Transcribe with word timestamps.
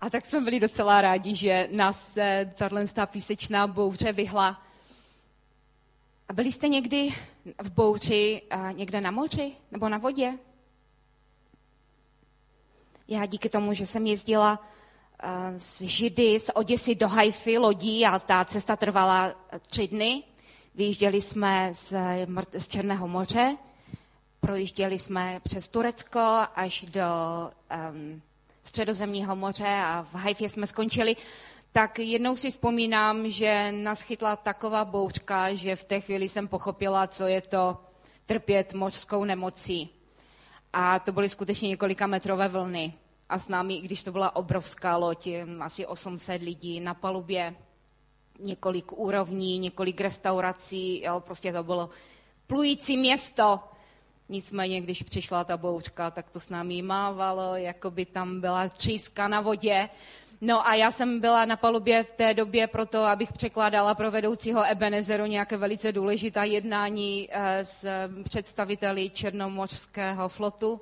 A 0.00 0.10
tak 0.10 0.26
jsme 0.26 0.40
byli 0.40 0.60
docela 0.60 1.00
rádi, 1.00 1.36
že 1.36 1.68
nás 1.72 2.18
tato 2.94 3.06
písečná 3.06 3.66
bouře 3.66 4.12
vyhla. 4.12 4.62
A 6.28 6.32
byli 6.32 6.52
jste 6.52 6.68
někdy 6.68 7.14
v 7.62 7.70
bouři 7.70 8.42
někde 8.72 9.00
na 9.00 9.10
moři 9.10 9.52
nebo 9.70 9.88
na 9.88 9.98
vodě? 9.98 10.38
Já 13.08 13.26
díky 13.26 13.48
tomu, 13.48 13.74
že 13.74 13.86
jsem 13.86 14.06
jezdila 14.06 14.66
z 15.56 15.80
Židy, 15.80 16.40
z 16.40 16.50
Oděsy 16.54 16.94
do 16.94 17.08
Haify 17.08 17.58
lodí 17.58 18.06
a 18.06 18.18
ta 18.18 18.44
cesta 18.44 18.76
trvala 18.76 19.34
tři 19.66 19.88
dny. 19.88 20.22
Vyjížděli 20.74 21.20
jsme 21.20 21.70
z, 21.74 21.94
z 22.58 22.68
Černého 22.68 23.08
moře, 23.08 23.56
projížděli 24.40 24.98
jsme 24.98 25.40
přes 25.42 25.68
Turecko 25.68 26.46
až 26.54 26.84
do 26.84 27.02
um, 27.92 28.22
Středozemního 28.64 29.36
moře 29.36 29.68
a 29.68 30.06
v 30.12 30.14
Haifě 30.14 30.48
jsme 30.48 30.66
skončili. 30.66 31.16
Tak 31.72 31.98
jednou 31.98 32.36
si 32.36 32.50
vzpomínám, 32.50 33.30
že 33.30 33.72
nás 33.72 34.00
chytla 34.00 34.36
taková 34.36 34.84
bouřka, 34.84 35.54
že 35.54 35.76
v 35.76 35.84
té 35.84 36.00
chvíli 36.00 36.28
jsem 36.28 36.48
pochopila, 36.48 37.06
co 37.06 37.26
je 37.26 37.40
to 37.40 37.76
trpět 38.26 38.72
mořskou 38.72 39.24
nemocí. 39.24 39.88
A 40.72 40.98
to 40.98 41.12
byly 41.12 41.28
skutečně 41.28 41.68
několika 41.68 42.06
metrové 42.06 42.48
vlny. 42.48 42.94
A 43.28 43.38
s 43.38 43.48
námi, 43.48 43.74
i 43.74 43.80
když 43.80 44.02
to 44.02 44.12
byla 44.12 44.36
obrovská 44.36 44.96
loď, 44.96 45.28
asi 45.60 45.86
800 45.86 46.42
lidí 46.42 46.80
na 46.80 46.94
palubě, 46.94 47.54
několik 48.38 48.92
úrovní, 48.92 49.58
několik 49.58 50.00
restaurací, 50.00 51.02
jo, 51.02 51.20
prostě 51.20 51.52
to 51.52 51.62
bylo 51.62 51.90
plující 52.46 52.96
město. 52.96 53.60
Nicméně, 54.30 54.80
když 54.80 55.02
přišla 55.02 55.44
ta 55.44 55.56
bouřka, 55.56 56.10
tak 56.10 56.30
to 56.30 56.40
s 56.40 56.48
námi 56.48 56.82
mávalo, 56.82 57.56
jako 57.56 57.90
by 57.90 58.06
tam 58.06 58.40
byla 58.40 58.68
tříska 58.68 59.28
na 59.28 59.40
vodě. 59.40 59.88
No 60.40 60.66
a 60.66 60.74
já 60.74 60.90
jsem 60.90 61.20
byla 61.20 61.44
na 61.44 61.56
palubě 61.56 62.02
v 62.02 62.12
té 62.12 62.34
době 62.34 62.66
proto, 62.66 63.04
abych 63.04 63.32
překládala 63.32 63.94
pro 63.94 64.10
vedoucího 64.10 64.64
Ebenezeru 64.70 65.26
nějaké 65.26 65.56
velice 65.56 65.92
důležitá 65.92 66.44
jednání 66.44 67.28
eh, 67.30 67.64
s 67.64 67.86
představiteli 68.24 69.10
Černomořského 69.10 70.28
flotu. 70.28 70.80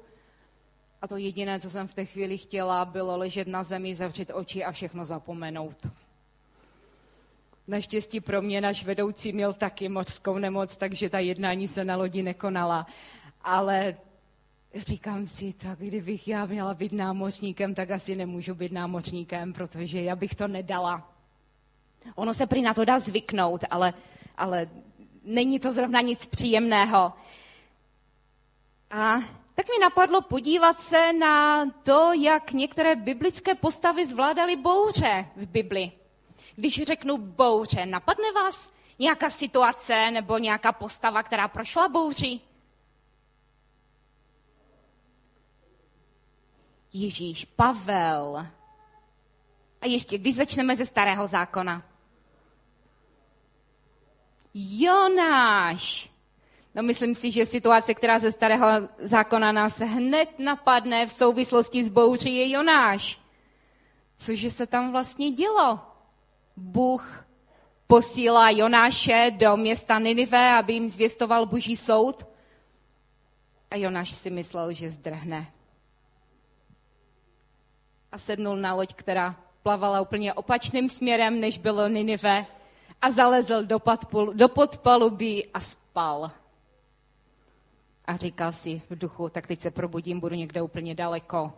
A 1.02 1.08
to 1.08 1.16
jediné, 1.16 1.60
co 1.60 1.70
jsem 1.70 1.88
v 1.88 1.94
té 1.94 2.04
chvíli 2.04 2.38
chtěla, 2.38 2.84
bylo 2.84 3.16
ležet 3.16 3.48
na 3.48 3.64
zemi, 3.64 3.94
zavřít 3.94 4.30
oči 4.34 4.64
a 4.64 4.72
všechno 4.72 5.04
zapomenout. 5.04 5.86
Naštěstí 7.68 8.20
pro 8.20 8.42
mě 8.42 8.60
náš 8.60 8.84
vedoucí 8.84 9.32
měl 9.32 9.52
taky 9.52 9.88
mořskou 9.88 10.38
nemoc, 10.38 10.76
takže 10.76 11.10
ta 11.10 11.18
jednání 11.18 11.68
se 11.68 11.84
na 11.84 11.96
lodi 11.96 12.22
nekonala. 12.22 12.86
Ale 13.48 13.96
říkám 14.74 15.26
si, 15.26 15.52
tak 15.52 15.78
kdybych 15.78 16.28
já 16.28 16.46
měla 16.46 16.74
být 16.74 16.92
námořníkem, 16.92 17.74
tak 17.74 17.90
asi 17.90 18.16
nemůžu 18.16 18.54
být 18.54 18.72
námořníkem, 18.72 19.52
protože 19.52 20.02
já 20.02 20.16
bych 20.16 20.34
to 20.34 20.48
nedala. 20.48 21.12
Ono 22.14 22.34
se 22.34 22.46
prý 22.46 22.62
na 22.62 22.74
to 22.74 22.84
dá 22.84 22.98
zvyknout, 22.98 23.64
ale, 23.70 23.94
ale 24.36 24.68
není 25.24 25.60
to 25.60 25.72
zrovna 25.72 26.00
nic 26.00 26.26
příjemného. 26.26 27.12
A 28.90 29.18
tak 29.54 29.66
mi 29.68 29.78
napadlo 29.80 30.20
podívat 30.20 30.80
se 30.80 31.12
na 31.12 31.66
to, 31.82 32.12
jak 32.12 32.52
některé 32.52 32.96
biblické 32.96 33.54
postavy 33.54 34.06
zvládaly 34.06 34.56
bouře 34.56 35.26
v 35.36 35.46
Bibli. 35.46 35.92
Když 36.56 36.82
řeknu 36.82 37.16
bouře, 37.16 37.86
napadne 37.86 38.32
vás 38.32 38.72
nějaká 38.98 39.30
situace 39.30 40.10
nebo 40.10 40.38
nějaká 40.38 40.72
postava, 40.72 41.22
která 41.22 41.48
prošla 41.48 41.88
bouří? 41.88 42.47
Ježíš, 47.02 47.44
Pavel. 47.44 48.46
A 49.80 49.86
ještě, 49.86 50.18
když 50.18 50.34
začneme 50.34 50.76
ze 50.76 50.86
starého 50.86 51.26
zákona. 51.26 51.82
Jonáš. 54.54 56.10
No 56.74 56.82
myslím 56.82 57.14
si, 57.14 57.32
že 57.32 57.46
situace, 57.46 57.94
která 57.94 58.18
ze 58.18 58.32
starého 58.32 58.66
zákona 58.98 59.52
nás 59.52 59.78
hned 59.78 60.38
napadne 60.38 61.06
v 61.06 61.12
souvislosti 61.12 61.84
s 61.84 61.88
bouří, 61.88 62.36
je 62.36 62.50
Jonáš. 62.50 63.20
Cože 64.16 64.50
se 64.50 64.66
tam 64.66 64.92
vlastně 64.92 65.30
dělo? 65.30 65.80
Bůh 66.56 67.24
posílá 67.86 68.50
Jonáše 68.50 69.30
do 69.36 69.56
města 69.56 69.98
Ninive, 69.98 70.52
aby 70.52 70.72
jim 70.72 70.88
zvěstoval 70.88 71.46
boží 71.46 71.76
soud. 71.76 72.26
A 73.70 73.76
Jonáš 73.76 74.14
si 74.14 74.30
myslel, 74.30 74.72
že 74.72 74.90
zdrhne. 74.90 75.52
A 78.12 78.18
sednul 78.18 78.56
na 78.56 78.74
loď, 78.74 78.94
která 78.94 79.36
plavala 79.62 80.00
úplně 80.00 80.34
opačným 80.34 80.88
směrem, 80.88 81.40
než 81.40 81.58
bylo 81.58 81.88
Ninive. 81.88 82.46
A 83.02 83.10
zalezl 83.10 83.64
do, 83.64 83.78
podpol, 83.78 84.34
do 84.34 84.48
podpalubí 84.48 85.46
a 85.46 85.60
spal. 85.60 86.30
A 88.04 88.16
říkal 88.16 88.52
si 88.52 88.82
v 88.90 88.98
duchu, 88.98 89.28
tak 89.28 89.46
teď 89.46 89.60
se 89.60 89.70
probudím, 89.70 90.20
budu 90.20 90.34
někde 90.34 90.62
úplně 90.62 90.94
daleko. 90.94 91.52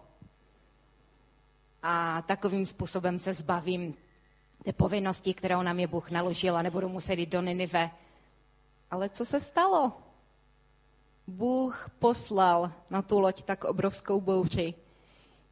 A 1.83 2.22
takovým 2.22 2.67
způsobem 2.67 3.19
se 3.19 3.34
zbavím 3.34 3.94
té 4.65 4.72
povinnosti, 4.72 5.34
kterou 5.34 5.62
nám 5.62 5.78
je 5.78 5.87
Bůh 5.87 6.11
naložil 6.11 6.56
a 6.56 6.62
nebudu 6.62 6.88
muset 6.88 7.19
jít 7.19 7.31
do 7.31 7.43
Ninive. 7.43 7.91
Ale 8.91 9.09
co 9.09 9.25
se 9.25 9.41
stalo? 9.41 9.93
Bůh 11.27 11.91
poslal 11.99 12.72
na 12.91 13.03
tu 13.03 13.21
loď 13.21 13.43
tak 13.43 13.65
obrovskou 13.65 14.21
bouři, 14.21 14.75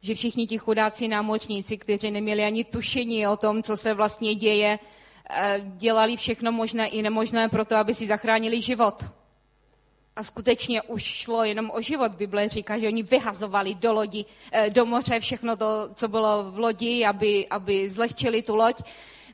že 0.01 0.15
všichni 0.15 0.47
ti 0.47 0.57
chudáci 0.57 1.07
námořníci, 1.07 1.77
kteří 1.77 2.11
neměli 2.11 2.43
ani 2.43 2.63
tušení 2.63 3.27
o 3.27 3.37
tom, 3.37 3.63
co 3.63 3.77
se 3.77 3.93
vlastně 3.93 4.35
děje, 4.35 4.79
eh, 5.29 5.61
dělali 5.65 6.17
všechno 6.17 6.51
možné 6.51 6.87
i 6.87 7.01
nemožné 7.01 7.49
pro 7.49 7.65
to, 7.65 7.75
aby 7.75 7.93
si 7.93 8.07
zachránili 8.07 8.61
život. 8.61 9.05
A 10.15 10.23
skutečně 10.23 10.81
už 10.81 11.03
šlo 11.03 11.43
jenom 11.43 11.71
o 11.73 11.81
život. 11.81 12.11
Bible 12.11 12.49
říká, 12.49 12.79
že 12.79 12.87
oni 12.87 13.03
vyhazovali 13.03 13.75
do 13.75 13.93
lodi, 13.93 14.25
eh, 14.51 14.69
do 14.69 14.85
moře 14.85 15.19
všechno 15.19 15.55
to, 15.55 15.89
co 15.95 16.07
bylo 16.07 16.51
v 16.51 16.59
lodi, 16.59 17.05
aby, 17.05 17.47
aby 17.47 17.89
zlehčili 17.89 18.41
tu 18.41 18.55
loď. 18.55 18.81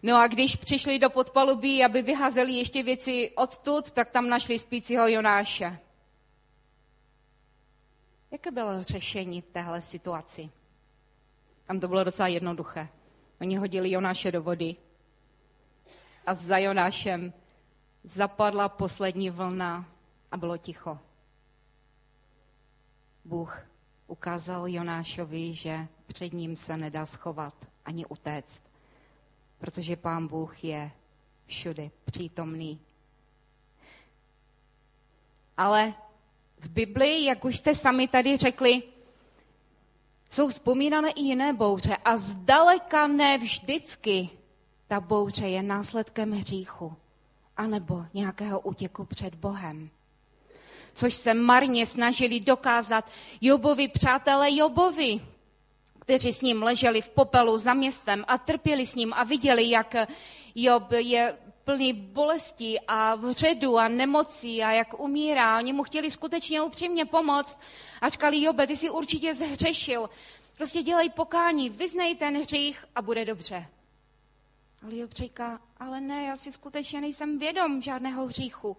No 0.03 0.17
a 0.17 0.27
když 0.27 0.55
přišli 0.55 0.99
do 0.99 1.09
podpalubí, 1.09 1.83
aby 1.83 2.01
vyhazeli 2.01 2.53
ještě 2.53 2.83
věci 2.83 3.31
odtud, 3.35 3.91
tak 3.91 4.11
tam 4.11 4.29
našli 4.29 4.59
spícího 4.59 5.07
Jonáše. 5.07 5.84
Jaké 8.35 8.51
bylo 8.51 8.83
řešení 8.83 9.41
v 9.41 9.45
téhle 9.45 9.81
situaci? 9.81 10.49
Tam 11.65 11.79
to 11.79 11.87
bylo 11.87 12.03
docela 12.03 12.27
jednoduché. 12.27 12.87
Oni 13.41 13.57
hodili 13.57 13.91
Jonáše 13.91 14.31
do 14.31 14.41
vody 14.43 14.75
a 16.25 16.33
za 16.33 16.57
Jonášem 16.57 17.33
zapadla 18.03 18.69
poslední 18.69 19.29
vlna 19.29 19.85
a 20.31 20.37
bylo 20.37 20.57
ticho. 20.57 20.99
Bůh 23.25 23.65
ukázal 24.07 24.67
Jonášovi, 24.67 25.53
že 25.53 25.87
před 26.07 26.33
ním 26.33 26.55
se 26.55 26.77
nedá 26.77 27.05
schovat 27.05 27.53
ani 27.85 28.05
utéct, 28.05 28.63
protože 29.57 29.95
pán 29.95 30.27
Bůh 30.27 30.63
je 30.63 30.91
všude 31.45 31.91
přítomný. 32.05 32.79
Ale 35.57 35.93
v 36.65 36.69
Bibli, 36.69 37.23
jak 37.23 37.45
už 37.45 37.57
jste 37.57 37.75
sami 37.75 38.07
tady 38.07 38.37
řekli, 38.37 38.83
jsou 40.29 40.49
vzpomínané 40.49 41.09
i 41.09 41.21
jiné 41.21 41.53
bouře 41.53 41.97
a 42.05 42.17
zdaleka 42.17 43.07
ne 43.07 43.37
vždycky 43.37 44.29
ta 44.87 44.99
bouře 44.99 45.47
je 45.47 45.63
následkem 45.63 46.31
hříchu 46.31 46.93
anebo 47.57 48.05
nějakého 48.13 48.59
útěku 48.59 49.05
před 49.05 49.35
Bohem. 49.35 49.89
Což 50.93 51.13
se 51.13 51.33
marně 51.33 51.85
snažili 51.85 52.39
dokázat 52.39 53.09
Jobovi 53.41 53.87
přátelé 53.87 54.55
Jobovi, 54.55 55.21
kteří 55.99 56.33
s 56.33 56.41
ním 56.41 56.63
leželi 56.63 57.01
v 57.01 57.09
popelu 57.09 57.57
za 57.57 57.73
městem 57.73 58.25
a 58.27 58.37
trpěli 58.37 58.85
s 58.85 58.95
ním 58.95 59.13
a 59.13 59.23
viděli, 59.23 59.69
jak 59.69 59.95
Job 60.55 60.91
je 60.91 61.37
plný 61.65 61.93
bolesti 61.93 62.79
a 62.87 63.15
vředu 63.15 63.77
a 63.77 63.87
nemocí 63.87 64.63
a 64.63 64.71
jak 64.71 64.99
umírá. 64.99 65.57
Oni 65.57 65.73
mu 65.73 65.83
chtěli 65.83 66.11
skutečně 66.11 66.61
upřímně 66.61 67.05
pomoct 67.05 67.59
a 68.01 68.09
říkali, 68.09 68.41
Jobe, 68.41 68.67
ty 68.67 68.75
jsi 68.75 68.89
určitě 68.89 69.35
zhřešil. 69.35 70.09
Prostě 70.57 70.81
dělej 70.83 71.09
pokání, 71.09 71.69
vyznej 71.69 72.15
ten 72.15 72.41
hřích 72.41 72.85
a 72.95 73.01
bude 73.01 73.25
dobře. 73.25 73.67
Ale 74.83 74.97
Job 74.97 75.13
říká, 75.13 75.61
ale 75.79 76.01
ne, 76.01 76.23
já 76.23 76.37
si 76.37 76.51
skutečně 76.51 77.01
nejsem 77.01 77.39
vědom 77.39 77.81
žádného 77.81 78.25
hříchu. 78.25 78.77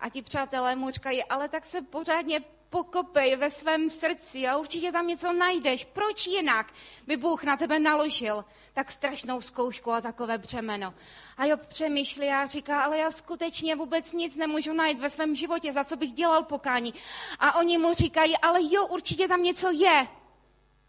A 0.00 0.08
ti 0.08 0.22
přátelé 0.22 0.76
mu 0.76 0.90
říkají, 0.90 1.24
ale 1.24 1.48
tak 1.48 1.66
se 1.66 1.82
pořádně 1.82 2.40
pokopej 2.76 3.36
ve 3.36 3.50
svém 3.50 3.88
srdci 3.88 4.48
a 4.48 4.56
určitě 4.56 4.92
tam 4.92 5.06
něco 5.06 5.32
najdeš. 5.32 5.84
Proč 5.84 6.26
jinak 6.26 6.72
by 7.06 7.16
Bůh 7.16 7.44
na 7.44 7.56
tebe 7.56 7.78
naložil 7.78 8.44
tak 8.72 8.92
strašnou 8.92 9.40
zkoušku 9.40 9.92
a 9.92 10.00
takové 10.00 10.38
břemeno? 10.38 10.94
A 11.36 11.44
jo, 11.44 11.56
přemýšlí 11.56 12.28
a 12.28 12.46
říká, 12.46 12.84
ale 12.84 12.98
já 12.98 13.10
skutečně 13.10 13.76
vůbec 13.76 14.12
nic 14.12 14.36
nemůžu 14.36 14.72
najít 14.72 14.98
ve 14.98 15.10
svém 15.10 15.34
životě, 15.34 15.72
za 15.72 15.84
co 15.84 15.96
bych 15.96 16.12
dělal 16.12 16.42
pokání. 16.42 16.94
A 17.38 17.58
oni 17.58 17.78
mu 17.78 17.94
říkají, 17.94 18.36
ale 18.38 18.60
jo, 18.62 18.86
určitě 18.86 19.28
tam 19.28 19.42
něco 19.42 19.70
je. 19.70 20.06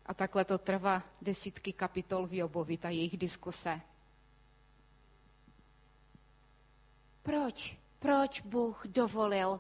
A 0.06 0.14
takhle 0.14 0.46
to 0.46 0.58
trvá 0.58 1.04
desítky 1.22 1.74
kapitol 1.74 2.28
v 2.28 2.34
Jobovi, 2.34 2.78
ta 2.78 2.90
jejich 2.90 3.18
diskuse. 3.18 3.82
Proč? 7.24 7.78
Proč 8.00 8.42
Bůh 8.42 8.82
dovolil 8.86 9.60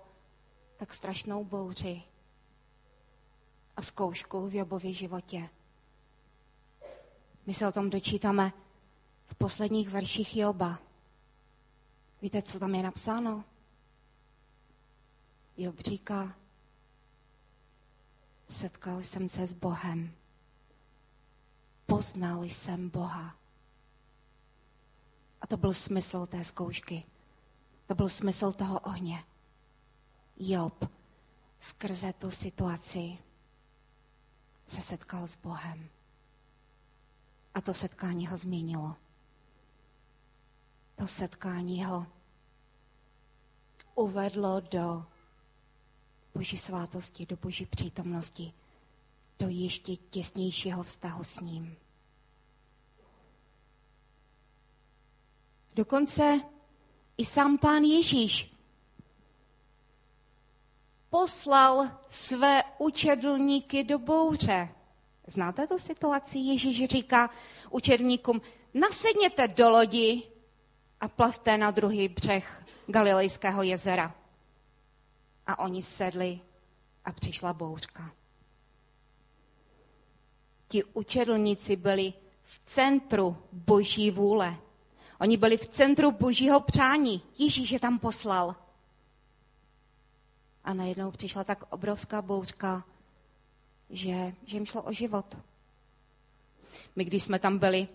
tak 0.77 0.93
strašnou 0.93 1.43
bouři 1.43 2.03
a 3.77 3.81
zkoušku 3.81 4.49
v 4.49 4.55
Jobově 4.55 4.93
životě? 4.93 5.49
My 7.45 7.53
se 7.53 7.67
o 7.67 7.71
tom 7.71 7.89
dočítáme 7.89 8.53
v 9.27 9.35
posledních 9.35 9.89
verších 9.89 10.37
Joba. 10.37 10.79
Víte, 12.21 12.41
co 12.41 12.59
tam 12.59 12.75
je 12.75 12.83
napsáno? 12.83 13.43
Job 15.57 15.79
říká, 15.79 16.35
setkal 18.49 18.99
jsem 18.99 19.29
se 19.29 19.47
s 19.47 19.53
Bohem. 19.53 20.11
Poznal 21.85 22.43
jsem 22.43 22.89
Boha. 22.89 23.35
A 25.41 25.47
to 25.47 25.57
byl 25.57 25.73
smysl 25.73 26.25
té 26.25 26.43
zkoušky. 26.43 27.03
To 27.87 27.95
byl 27.95 28.09
smysl 28.09 28.51
toho 28.51 28.79
ohně. 28.79 29.23
Job 30.37 30.91
skrze 31.59 32.13
tu 32.13 32.31
situaci 32.31 33.17
se 34.67 34.81
setkal 34.81 35.27
s 35.27 35.35
Bohem. 35.35 35.89
A 37.53 37.61
to 37.61 37.73
setkání 37.73 38.27
ho 38.27 38.37
změnilo. 38.37 38.95
To 40.95 41.07
setkání 41.07 41.85
ho 41.85 42.07
uvedlo 43.95 44.59
do 44.59 45.05
Boží 46.33 46.57
svátosti, 46.57 47.25
do 47.25 47.37
Boží 47.37 47.65
přítomnosti, 47.65 48.53
do 49.39 49.47
ještě 49.49 49.95
těsnějšího 49.95 50.83
vztahu 50.83 51.23
s 51.23 51.39
ním. 51.39 51.75
Dokonce 55.73 56.41
i 57.17 57.25
sám 57.25 57.57
pán 57.57 57.83
Ježíš 57.83 58.56
poslal 61.17 61.87
své 62.09 62.63
učedlníky 62.77 63.83
do 63.83 63.99
bouře. 63.99 64.69
Znáte 65.27 65.67
tu 65.67 65.77
situaci? 65.77 66.37
Ježíš 66.37 66.85
říká 66.85 67.29
učedníkům, 67.69 68.41
nasedněte 68.73 69.47
do 69.47 69.69
lodi 69.69 70.23
a 71.01 71.07
plavte 71.07 71.57
na 71.57 71.71
druhý 71.71 72.07
břeh 72.07 72.65
Galilejského 72.87 73.63
jezera. 73.63 74.15
A 75.47 75.59
oni 75.59 75.83
sedli 75.83 76.39
a 77.05 77.11
přišla 77.11 77.53
bouřka. 77.53 78.11
Ti 80.67 80.83
učedlníci 80.83 81.75
byli 81.75 82.13
v 82.43 82.61
centru 82.65 83.37
boží 83.51 84.11
vůle. 84.11 84.57
Oni 85.19 85.37
byli 85.37 85.57
v 85.57 85.67
centru 85.67 86.11
božího 86.11 86.59
přání. 86.59 87.21
Ježíš 87.37 87.71
je 87.71 87.79
tam 87.79 87.99
poslal. 87.99 88.66
A 90.67 90.73
najednou 90.73 91.11
přišla 91.11 91.43
tak 91.43 91.63
obrovská 91.69 92.21
bouřka, 92.21 92.83
že, 93.89 94.33
že 94.45 94.57
jim 94.57 94.65
šlo 94.65 94.81
o 94.81 94.93
život. 94.93 95.25
My, 96.95 97.05
když 97.05 97.23
jsme 97.23 97.39
tam 97.39 97.57
byli 97.57 97.87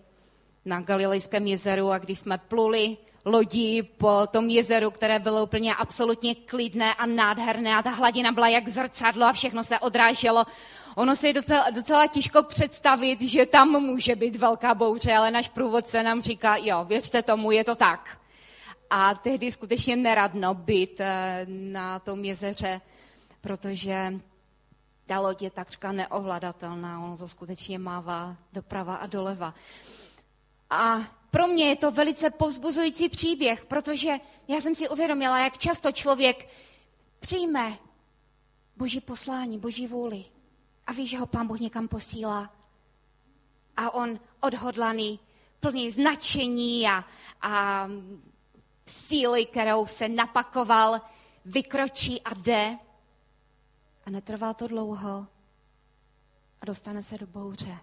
na 0.65 0.81
Galilejském 0.81 1.47
jezeru 1.47 1.91
a 1.91 1.97
když 1.97 2.19
jsme 2.19 2.37
pluli 2.37 2.97
lodí 3.25 3.83
po 3.83 4.27
tom 4.31 4.49
jezeru, 4.49 4.91
které 4.91 5.19
bylo 5.19 5.43
úplně 5.43 5.75
absolutně 5.75 6.35
klidné 6.35 6.93
a 6.93 7.05
nádherné 7.05 7.75
a 7.75 7.83
ta 7.83 7.89
hladina 7.89 8.31
byla 8.31 8.47
jak 8.47 8.67
zrcadlo 8.67 9.25
a 9.25 9.33
všechno 9.33 9.63
se 9.63 9.79
odráželo. 9.79 10.45
Ono 10.95 11.15
se 11.15 11.27
je 11.27 11.33
docela, 11.33 11.69
docela 11.69 12.07
těžko 12.07 12.43
představit, 12.43 13.21
že 13.21 13.45
tam 13.45 13.69
může 13.69 14.15
být 14.15 14.35
velká 14.35 14.73
bouře, 14.73 15.13
ale 15.13 15.31
náš 15.31 15.49
průvodce 15.49 16.03
nám 16.03 16.21
říká, 16.21 16.55
jo, 16.57 16.85
věřte 16.85 17.21
tomu, 17.21 17.51
je 17.51 17.63
to 17.63 17.75
tak. 17.75 18.22
A 18.95 19.13
tehdy 19.13 19.51
skutečně 19.51 19.95
neradno 19.95 20.53
být 20.53 20.99
eh, 20.99 21.45
na 21.49 21.99
tom 21.99 22.25
jezeře, 22.25 22.81
protože 23.41 24.19
ta 25.05 25.19
loď 25.19 25.41
je 25.41 25.49
takřka 25.49 25.91
neovladatelná, 25.91 27.03
ono 27.03 27.17
to 27.17 27.27
skutečně 27.27 27.79
mává 27.79 28.37
doprava 28.53 28.95
a 28.95 29.07
doleva. 29.07 29.53
A 30.69 30.99
pro 31.31 31.47
mě 31.47 31.65
je 31.65 31.75
to 31.75 31.91
velice 31.91 32.29
povzbuzující 32.29 33.09
příběh, 33.09 33.65
protože 33.65 34.11
já 34.47 34.61
jsem 34.61 34.75
si 34.75 34.89
uvědomila, 34.89 35.39
jak 35.39 35.57
často 35.57 35.91
člověk 35.91 36.49
přijme 37.19 37.77
boží 38.77 39.01
poslání, 39.01 39.59
boží 39.59 39.87
vůli 39.87 40.25
a 40.87 40.93
ví, 40.93 41.07
že 41.07 41.17
ho 41.17 41.25
pán 41.25 41.47
Bůh 41.47 41.59
někam 41.59 41.87
posílá. 41.87 42.53
A 43.77 43.93
on 43.93 44.19
odhodlaný, 44.41 45.19
plný 45.59 45.91
značení 45.91 46.87
a, 46.87 47.05
a 47.41 47.87
síly, 48.93 49.45
kterou 49.45 49.85
se 49.85 50.09
napakoval, 50.09 51.01
vykročí 51.45 52.21
a 52.21 52.33
jde. 52.33 52.77
A 54.05 54.09
netrvá 54.09 54.53
to 54.53 54.67
dlouho 54.67 55.27
a 56.61 56.65
dostane 56.65 57.03
se 57.03 57.17
do 57.17 57.27
bouře. 57.27 57.77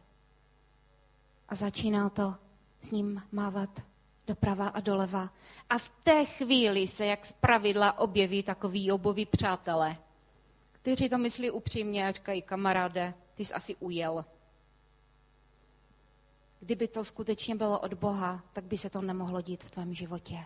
A 1.49 1.55
začíná 1.55 2.11
to 2.11 2.35
s 2.83 2.91
ním 2.91 3.23
mávat 3.33 3.71
doprava 4.27 4.69
a 4.69 4.81
doleva. 4.81 5.31
A 5.71 5.79
v 5.79 5.89
té 5.89 6.25
chvíli 6.25 6.89
se 6.89 7.07
jak 7.07 7.27
z 7.27 7.33
pravidla 7.33 7.99
objeví 7.99 8.43
takový 8.43 8.93
oboví 8.93 9.27
přátelé, 9.27 9.97
kteří 10.73 11.09
to 11.09 11.19
myslí 11.19 11.51
upřímně 11.51 12.09
a 12.09 12.13
říkají, 12.13 12.43
kamaráde, 12.43 13.15
ty 13.35 13.45
jsi 13.45 13.55
asi 13.55 13.77
ujel. 13.77 14.25
Kdyby 16.61 16.89
to 16.89 17.05
skutečně 17.05 17.55
bylo 17.55 17.79
od 17.79 17.95
Boha, 17.95 18.43
tak 18.53 18.65
by 18.65 18.79
se 18.79 18.91
to 18.91 19.03
nemohlo 19.03 19.41
dít 19.41 19.65
v 19.65 19.71
tvém 19.71 19.95
životě. 19.95 20.45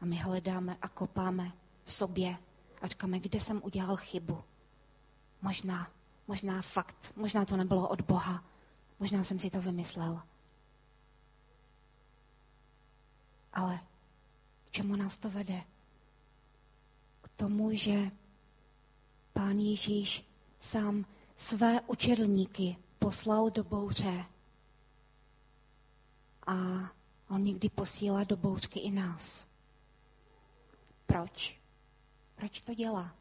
A 0.00 0.04
my 0.04 0.16
hledáme 0.16 0.76
a 0.82 0.88
kopáme 0.88 1.52
v 1.84 1.92
sobě 1.92 2.36
a 2.82 2.86
říkáme, 2.86 3.20
kde 3.20 3.40
jsem 3.40 3.60
udělal 3.64 3.96
chybu. 3.96 4.44
Možná, 5.42 5.90
možná 6.26 6.62
fakt, 6.62 7.12
možná 7.16 7.44
to 7.44 7.56
nebylo 7.56 7.88
od 7.88 8.00
Boha, 8.00 8.44
možná 8.98 9.24
jsem 9.24 9.40
si 9.40 9.50
to 9.50 9.60
vymyslel. 9.60 10.22
Ale 13.52 13.80
k 14.64 14.70
čemu 14.70 14.96
nás 14.96 15.18
to 15.18 15.30
vede? 15.30 15.62
K 17.22 17.28
tomu, 17.36 17.76
že 17.76 18.10
pán 19.32 19.58
Ježíš 19.58 20.24
sám 20.60 21.04
své 21.36 21.80
učedlníky 21.80 22.76
poslal 22.98 23.50
do 23.50 23.64
bouře 23.64 24.24
a 26.46 26.52
on 27.28 27.42
někdy 27.42 27.68
posílá 27.68 28.24
do 28.24 28.36
bouřky 28.36 28.80
i 28.80 28.90
nás. 28.90 29.49
Proč? 31.10 31.58
Proč 32.34 32.60
to 32.60 32.74
dělá? 32.74 33.14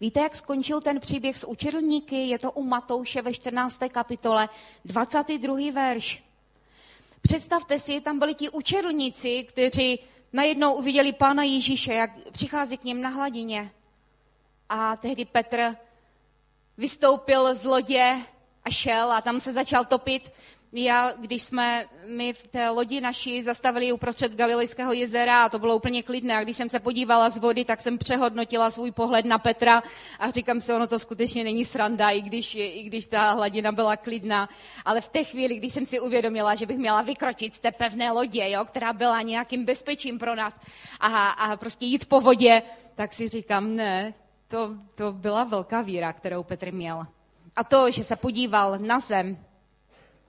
Víte, 0.00 0.20
jak 0.20 0.36
skončil 0.36 0.80
ten 0.80 1.00
příběh 1.00 1.36
s 1.36 1.46
učedlníky? 1.46 2.16
Je 2.16 2.38
to 2.38 2.52
u 2.52 2.62
Matouše 2.62 3.22
ve 3.22 3.34
14. 3.34 3.80
kapitole, 3.88 4.48
22. 4.84 5.72
verš. 5.72 6.24
Představte 7.22 7.78
si, 7.78 8.00
tam 8.00 8.18
byli 8.18 8.34
ti 8.34 8.50
učedlníci, 8.50 9.44
kteří 9.44 9.98
najednou 10.32 10.74
uviděli 10.74 11.12
Pána 11.12 11.42
Ježíše, 11.42 11.92
jak 11.92 12.10
přichází 12.30 12.78
k 12.78 12.84
ním 12.84 13.00
na 13.00 13.08
hladině. 13.08 13.72
A 14.68 14.96
tehdy 14.96 15.24
Petr 15.24 15.76
vystoupil 16.76 17.54
z 17.54 17.64
lodě 17.64 18.16
a 18.64 18.70
šel 18.70 19.12
a 19.12 19.20
tam 19.20 19.40
se 19.40 19.52
začal 19.52 19.84
topit 19.84 20.32
já, 20.72 21.12
když 21.12 21.42
jsme 21.42 21.84
my 22.06 22.32
v 22.32 22.46
té 22.46 22.70
lodi 22.70 23.00
naší 23.00 23.42
zastavili 23.42 23.92
uprostřed 23.92 24.34
Galilejského 24.34 24.92
jezera 24.92 25.44
a 25.44 25.48
to 25.48 25.58
bylo 25.58 25.76
úplně 25.76 26.02
klidné 26.02 26.36
a 26.36 26.42
když 26.44 26.56
jsem 26.56 26.68
se 26.68 26.80
podívala 26.80 27.30
z 27.30 27.38
vody, 27.38 27.64
tak 27.64 27.80
jsem 27.80 27.98
přehodnotila 27.98 28.70
svůj 28.70 28.90
pohled 28.90 29.26
na 29.26 29.38
Petra 29.38 29.82
a 30.18 30.30
říkám 30.30 30.60
si, 30.60 30.72
ono 30.72 30.86
to 30.86 30.98
skutečně 30.98 31.44
není 31.44 31.64
sranda, 31.64 32.10
i 32.10 32.20
když, 32.20 32.54
i 32.54 32.82
když 32.82 33.06
ta 33.06 33.32
hladina 33.32 33.72
byla 33.72 33.96
klidná. 33.96 34.48
Ale 34.84 35.00
v 35.00 35.08
té 35.08 35.24
chvíli, 35.24 35.56
když 35.56 35.72
jsem 35.72 35.86
si 35.86 36.00
uvědomila, 36.00 36.54
že 36.54 36.66
bych 36.66 36.78
měla 36.78 37.02
vykročit 37.02 37.54
z 37.54 37.60
té 37.60 37.72
pevné 37.72 38.12
lodě, 38.12 38.50
jo, 38.50 38.64
která 38.64 38.92
byla 38.92 39.22
nějakým 39.22 39.64
bezpečím 39.64 40.18
pro 40.18 40.34
nás 40.34 40.60
a, 41.00 41.28
a 41.28 41.56
prostě 41.56 41.84
jít 41.84 42.04
po 42.06 42.20
vodě, 42.20 42.62
tak 42.94 43.12
si 43.12 43.28
říkám, 43.28 43.76
ne, 43.76 44.14
to, 44.48 44.74
to 44.94 45.12
byla 45.12 45.44
velká 45.44 45.82
víra, 45.82 46.12
kterou 46.12 46.42
Petr 46.42 46.72
měl. 46.72 47.06
A 47.56 47.64
to, 47.64 47.90
že 47.90 48.04
se 48.04 48.16
podíval 48.16 48.78
na 48.78 49.00
zem, 49.00 49.38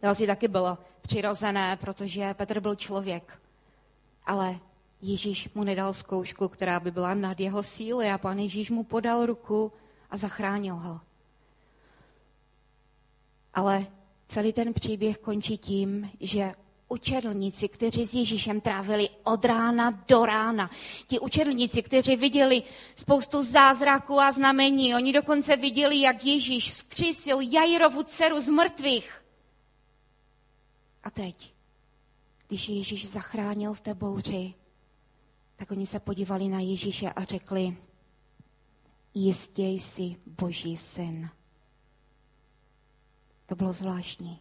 to 0.01 0.07
asi 0.07 0.27
taky 0.27 0.47
bylo 0.47 0.77
přirozené, 1.01 1.77
protože 1.77 2.33
Petr 2.33 2.59
byl 2.59 2.75
člověk. 2.75 3.39
Ale 4.25 4.59
Ježíš 5.01 5.49
mu 5.55 5.63
nedal 5.63 5.93
zkoušku, 5.93 6.47
která 6.47 6.79
by 6.79 6.91
byla 6.91 7.13
nad 7.13 7.39
jeho 7.39 7.63
síly 7.63 8.11
a 8.11 8.17
pan 8.17 8.39
Ježíš 8.39 8.69
mu 8.69 8.83
podal 8.83 9.25
ruku 9.25 9.71
a 10.09 10.17
zachránil 10.17 10.75
ho. 10.75 10.99
Ale 13.53 13.85
celý 14.27 14.53
ten 14.53 14.73
příběh 14.73 15.17
končí 15.17 15.57
tím, 15.57 16.11
že 16.19 16.53
učedlníci, 16.87 17.67
kteří 17.67 18.05
s 18.05 18.13
Ježíšem 18.13 18.61
trávili 18.61 19.09
od 19.23 19.45
rána 19.45 20.03
do 20.07 20.25
rána. 20.25 20.69
Ti 21.07 21.19
učedlníci, 21.19 21.83
kteří 21.83 22.15
viděli 22.15 22.63
spoustu 22.95 23.43
zázraků 23.43 24.19
a 24.19 24.31
znamení. 24.31 24.95
Oni 24.95 25.13
dokonce 25.13 25.55
viděli, 25.55 26.01
jak 26.01 26.25
Ježíš 26.25 26.71
vzkřísil 26.71 27.39
Jairovu 27.41 28.03
dceru 28.03 28.41
z 28.41 28.49
mrtvých. 28.49 29.21
A 31.07 31.09
teď, 31.09 31.55
když 32.47 32.69
Ježíš 32.69 33.09
zachránil 33.09 33.73
v 33.73 33.81
té 33.81 33.93
bouři, 33.93 34.53
tak 35.55 35.71
oni 35.71 35.85
se 35.85 35.99
podívali 35.99 36.47
na 36.47 36.59
Ježíše 36.59 37.13
a 37.13 37.23
řekli, 37.23 37.77
jistě 39.13 39.63
jsi 39.63 40.15
Boží 40.25 40.77
syn. 40.77 41.29
To 43.45 43.55
bylo 43.55 43.73
zvláštní. 43.73 44.39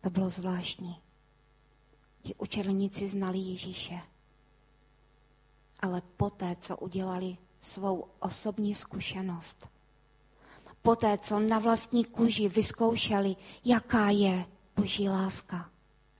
To 0.00 0.10
bylo 0.10 0.30
zvláštní. 0.30 0.96
Ti 2.22 2.34
učerníci 2.34 3.08
znali 3.08 3.38
Ježíše. 3.38 4.00
Ale 5.80 6.02
poté, 6.16 6.56
co 6.60 6.76
udělali 6.76 7.36
svou 7.60 8.08
osobní 8.18 8.74
zkušenost, 8.74 9.68
poté, 10.82 11.18
co 11.18 11.40
na 11.40 11.58
vlastní 11.58 12.04
kůži 12.04 12.48
vyzkoušeli, 12.48 13.36
jaká 13.64 14.10
je 14.10 14.46
boží 14.76 15.08
láska 15.08 15.70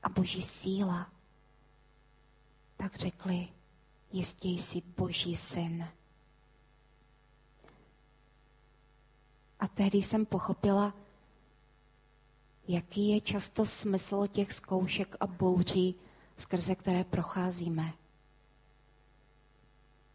a 0.03 0.09
boží 0.09 0.43
síla, 0.43 1.11
tak 2.77 2.97
řekli, 2.97 3.49
jistě 4.13 4.49
jsi 4.49 4.83
boží 4.97 5.37
syn. 5.37 5.89
A 9.61 9.69
tehdy 9.69 9.99
jsem 9.99 10.27
pochopila, 10.27 10.95
jaký 12.69 13.09
je 13.09 13.21
často 13.21 13.67
smysl 13.67 14.27
těch 14.27 14.53
zkoušek 14.53 15.17
a 15.21 15.27
bouří, 15.27 15.95
skrze 16.37 16.75
které 16.75 17.05
procházíme. 17.05 17.93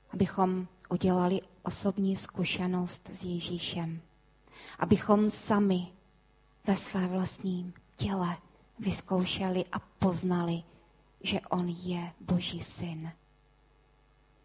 Abychom 0.10 0.68
udělali 0.90 1.42
osobní 1.64 2.16
zkušenost 2.16 3.10
s 3.14 3.24
Ježíšem. 3.24 4.02
Abychom 4.80 5.30
sami 5.30 5.88
ve 6.68 6.76
své 6.76 7.08
vlastním 7.08 7.74
těle 7.96 8.38
vyzkoušeli 8.80 9.66
a 9.72 9.80
poznali, 9.80 10.64
že 11.22 11.40
On 11.42 11.70
je 11.84 12.12
Boží 12.20 12.62
syn. 12.62 13.12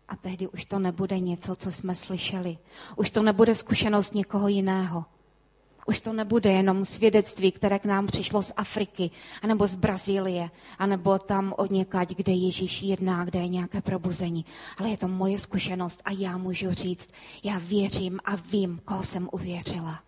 A 0.09 0.17
tehdy 0.17 0.49
už 0.49 0.65
to 0.65 0.79
nebude 0.79 1.19
něco, 1.19 1.57
co 1.57 1.73
jsme 1.73 1.95
slyšeli. 1.95 2.59
Už 2.97 3.11
to 3.11 3.23
nebude 3.23 3.55
zkušenost 3.55 4.15
někoho 4.15 4.49
jiného. 4.49 5.05
Už 5.87 6.01
to 6.01 6.13
nebude 6.13 6.53
jenom 6.53 6.85
svědectví, 6.85 7.53
které 7.53 7.79
k 7.79 7.85
nám 7.85 8.07
přišlo 8.07 8.43
z 8.43 8.53
Afriky, 8.57 9.11
anebo 9.43 9.67
z 9.67 9.75
Brazílie, 9.75 10.51
anebo 10.79 11.19
tam 11.19 11.55
od 11.57 11.71
někaď, 11.71 12.15
kde 12.17 12.33
Ježíš 12.33 12.83
jedná, 12.83 13.25
kde 13.25 13.39
je 13.39 13.49
nějaké 13.49 13.81
probuzení. 13.81 14.45
Ale 14.79 14.89
je 14.89 14.97
to 14.97 15.09
moje 15.09 15.39
zkušenost 15.39 16.03
a 16.05 16.11
já 16.11 16.37
můžu 16.37 16.73
říct, 16.73 17.11
já 17.43 17.59
věřím 17.59 18.21
a 18.25 18.37
vím, 18.37 18.81
koho 18.85 19.03
jsem 19.03 19.29
uvěřila. 19.33 20.01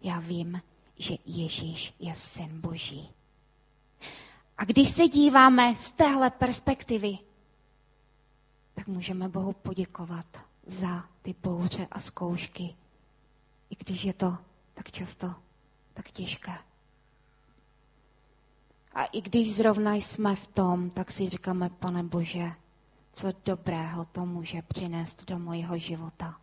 Já 0.00 0.18
vím, 0.18 0.62
že 0.96 1.14
Ježíš 1.26 1.94
je 1.98 2.14
syn 2.16 2.60
Boží. 2.60 3.10
A 4.58 4.64
když 4.64 4.90
se 4.90 5.08
díváme 5.08 5.76
z 5.76 5.92
téhle 5.92 6.30
perspektivy, 6.30 7.18
tak 8.74 8.88
můžeme 8.88 9.28
Bohu 9.28 9.52
poděkovat 9.52 10.26
za 10.66 11.04
ty 11.22 11.34
bouře 11.42 11.88
a 11.90 11.98
zkoušky, 11.98 12.74
i 13.70 13.76
když 13.84 14.04
je 14.04 14.12
to 14.12 14.38
tak 14.74 14.90
často 14.90 15.34
tak 15.94 16.10
těžké. 16.10 16.58
A 18.94 19.04
i 19.04 19.20
když 19.20 19.54
zrovna 19.54 19.94
jsme 19.94 20.36
v 20.36 20.46
tom, 20.46 20.90
tak 20.90 21.10
si 21.10 21.28
říkáme, 21.28 21.70
pane 21.70 22.02
Bože, 22.02 22.52
co 23.12 23.32
dobrého 23.44 24.04
to 24.04 24.26
může 24.26 24.62
přinést 24.62 25.24
do 25.24 25.38
mojeho 25.38 25.78
života. 25.78 26.40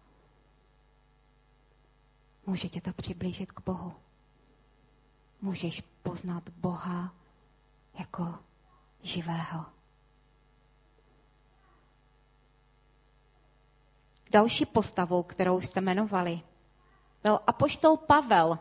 Může 2.48 2.70
tě 2.70 2.82
to 2.82 2.94
přiblížit 2.94 3.52
k 3.52 3.62
Bohu. 3.66 3.94
Můžeš 5.42 5.84
poznat 6.04 6.44
Boha 6.50 7.14
jako 8.00 8.36
živého. 9.02 9.66
Další 14.32 14.66
postavou, 14.66 15.24
kterou 15.24 15.62
jste 15.62 15.82
jmenovali, 15.82 16.42
byl 17.24 17.40
apoštol 17.48 17.98
Pavel. 17.98 18.60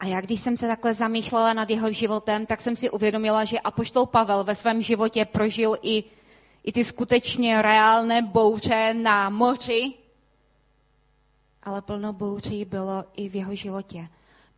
A 0.00 0.06
já, 0.06 0.20
když 0.20 0.40
jsem 0.40 0.56
se 0.56 0.68
takhle 0.68 0.94
zamýšlela 0.94 1.52
nad 1.52 1.70
jeho 1.70 1.92
životem, 1.92 2.46
tak 2.46 2.60
jsem 2.60 2.76
si 2.76 2.90
uvědomila, 2.90 3.44
že 3.44 3.60
apoštol 3.60 4.06
Pavel 4.06 4.44
ve 4.44 4.54
svém 4.54 4.82
životě 4.82 5.24
prožil 5.24 5.78
i, 5.82 6.04
i 6.64 6.72
ty 6.72 6.84
skutečně 6.84 7.62
reálné 7.62 8.22
bouře 8.22 8.94
na 8.94 9.30
moři, 9.30 9.94
ale 11.68 11.82
plno 11.82 12.12
bouří 12.12 12.64
bylo 12.64 13.04
i 13.16 13.28
v 13.28 13.36
jeho 13.36 13.54
životě. 13.54 14.08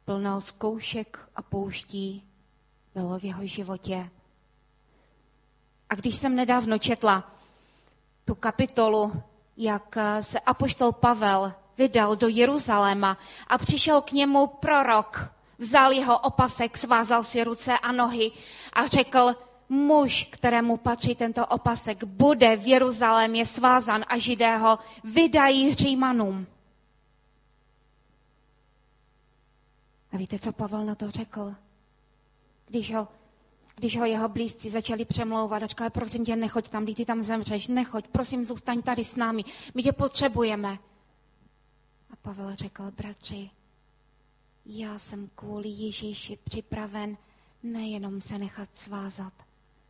Plno 0.04 0.40
zkoušek 0.40 1.18
a 1.36 1.42
pouští 1.42 2.24
bylo 2.94 3.18
v 3.18 3.24
jeho 3.24 3.46
životě. 3.46 4.10
A 5.90 5.94
když 5.94 6.14
jsem 6.16 6.36
nedávno 6.36 6.78
četla 6.78 7.30
tu 8.24 8.34
kapitolu, 8.34 9.22
jak 9.56 9.96
se 10.20 10.40
apoštol 10.40 10.92
Pavel 10.92 11.52
vydal 11.78 12.16
do 12.16 12.28
Jeruzaléma 12.28 13.18
a 13.46 13.58
přišel 13.58 14.00
k 14.00 14.12
němu 14.12 14.46
prorok. 14.46 15.32
Vzal 15.58 15.92
jeho 15.92 16.18
opasek, 16.18 16.78
svázal 16.78 17.24
si 17.24 17.44
ruce 17.44 17.78
a 17.78 17.92
nohy 17.92 18.32
a 18.72 18.86
řekl, 18.86 19.34
muž, 19.68 20.28
kterému 20.30 20.76
patří 20.76 21.14
tento 21.14 21.46
opasek, 21.46 22.04
bude 22.04 22.56
v 22.56 22.66
Jeruzalémě 22.66 23.46
svázan 23.46 24.04
a 24.08 24.18
židé 24.18 24.56
ho 24.56 24.78
vydají 25.04 25.74
Římanům. 25.74 26.46
A 30.12 30.16
víte, 30.16 30.38
co 30.38 30.52
Pavel 30.52 30.84
na 30.84 30.94
to 30.94 31.10
řekl? 31.10 31.54
Když 32.66 32.94
ho, 32.94 33.08
když 33.76 33.98
ho 33.98 34.04
jeho 34.04 34.28
blízci 34.28 34.70
začali 34.70 35.04
přemlouvat 35.04 35.62
a 35.62 35.66
říkali, 35.66 35.90
prosím 35.90 36.24
tě, 36.24 36.36
nechoď 36.36 36.70
tam, 36.70 36.86
ty 36.86 37.04
tam 37.04 37.22
zemřeš, 37.22 37.68
nechoď, 37.68 38.08
prosím, 38.08 38.44
zůstaň 38.44 38.82
tady 38.82 39.04
s 39.04 39.16
námi, 39.16 39.44
my 39.74 39.82
tě 39.82 39.92
potřebujeme. 39.92 40.78
Pavel 42.22 42.54
řekl, 42.54 42.90
bratři, 42.90 43.50
já 44.66 44.98
jsem 44.98 45.30
kvůli 45.34 45.68
Ježíši 45.68 46.38
připraven 46.44 47.16
nejenom 47.62 48.20
se 48.20 48.38
nechat 48.38 48.76
svázat, 48.76 49.32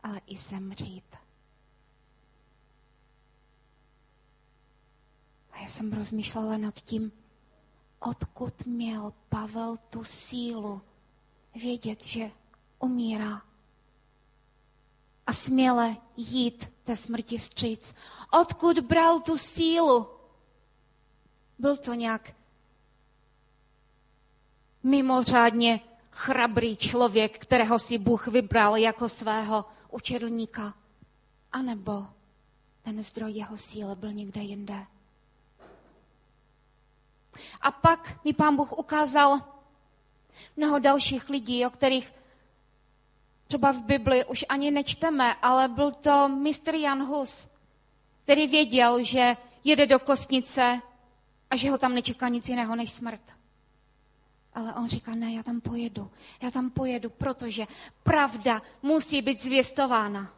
ale 0.03 0.21
i 0.27 0.37
zemřít. 0.37 1.15
A 5.51 5.61
já 5.61 5.69
jsem 5.69 5.93
rozmýšlela 5.93 6.57
nad 6.57 6.75
tím, 6.75 7.11
odkud 8.01 8.65
měl 8.65 9.13
Pavel 9.29 9.77
tu 9.89 10.03
sílu 10.03 10.81
vědět, 11.55 12.03
že 12.03 12.31
umírá 12.79 13.41
a 15.27 15.33
směle 15.33 15.97
jít 16.17 16.71
té 16.83 16.95
smrti 16.95 17.37
vstříc. 17.37 17.95
Odkud 18.39 18.79
bral 18.79 19.21
tu 19.21 19.37
sílu 19.37 20.07
byl 21.59 21.77
to 21.77 21.93
nějak 21.93 22.35
mimořádně 24.83 25.79
chrabrý 26.11 26.77
člověk, 26.77 27.37
kterého 27.39 27.79
si 27.79 27.97
Bůh 27.97 28.27
vybral 28.27 28.75
jako 28.75 29.09
svého 29.09 29.65
učedlníka. 29.89 30.73
A 31.51 31.61
nebo 31.61 32.07
ten 32.81 33.03
zdroj 33.03 33.31
jeho 33.31 33.57
síly 33.57 33.95
byl 33.95 34.13
někde 34.13 34.41
jinde. 34.41 34.85
A 37.61 37.71
pak 37.71 38.25
mi 38.25 38.33
pán 38.33 38.55
Bůh 38.55 38.71
ukázal 38.71 39.41
mnoho 40.57 40.79
dalších 40.79 41.29
lidí, 41.29 41.65
o 41.65 41.69
kterých 41.69 42.13
třeba 43.43 43.71
v 43.71 43.81
Bibli 43.81 44.25
už 44.25 44.45
ani 44.49 44.71
nečteme, 44.71 45.33
ale 45.33 45.67
byl 45.67 45.91
to 45.91 46.27
mistr 46.27 46.75
Jan 46.75 47.03
Hus, 47.05 47.47
který 48.23 48.47
věděl, 48.47 49.03
že 49.03 49.37
jede 49.63 49.85
do 49.85 49.99
kostnice 49.99 50.81
a 51.49 51.55
že 51.55 51.71
ho 51.71 51.77
tam 51.77 51.95
nečeká 51.95 52.27
nic 52.27 52.49
jiného 52.49 52.75
než 52.75 52.91
smrt. 52.91 53.21
Ale 54.53 54.73
on 54.73 54.87
říká, 54.87 55.15
ne, 55.15 55.33
já 55.33 55.43
tam 55.43 55.61
pojedu. 55.61 56.11
Já 56.41 56.51
tam 56.51 56.69
pojedu, 56.69 57.09
protože 57.09 57.67
pravda 58.03 58.61
musí 58.81 59.21
být 59.21 59.41
zvěstována. 59.41 60.33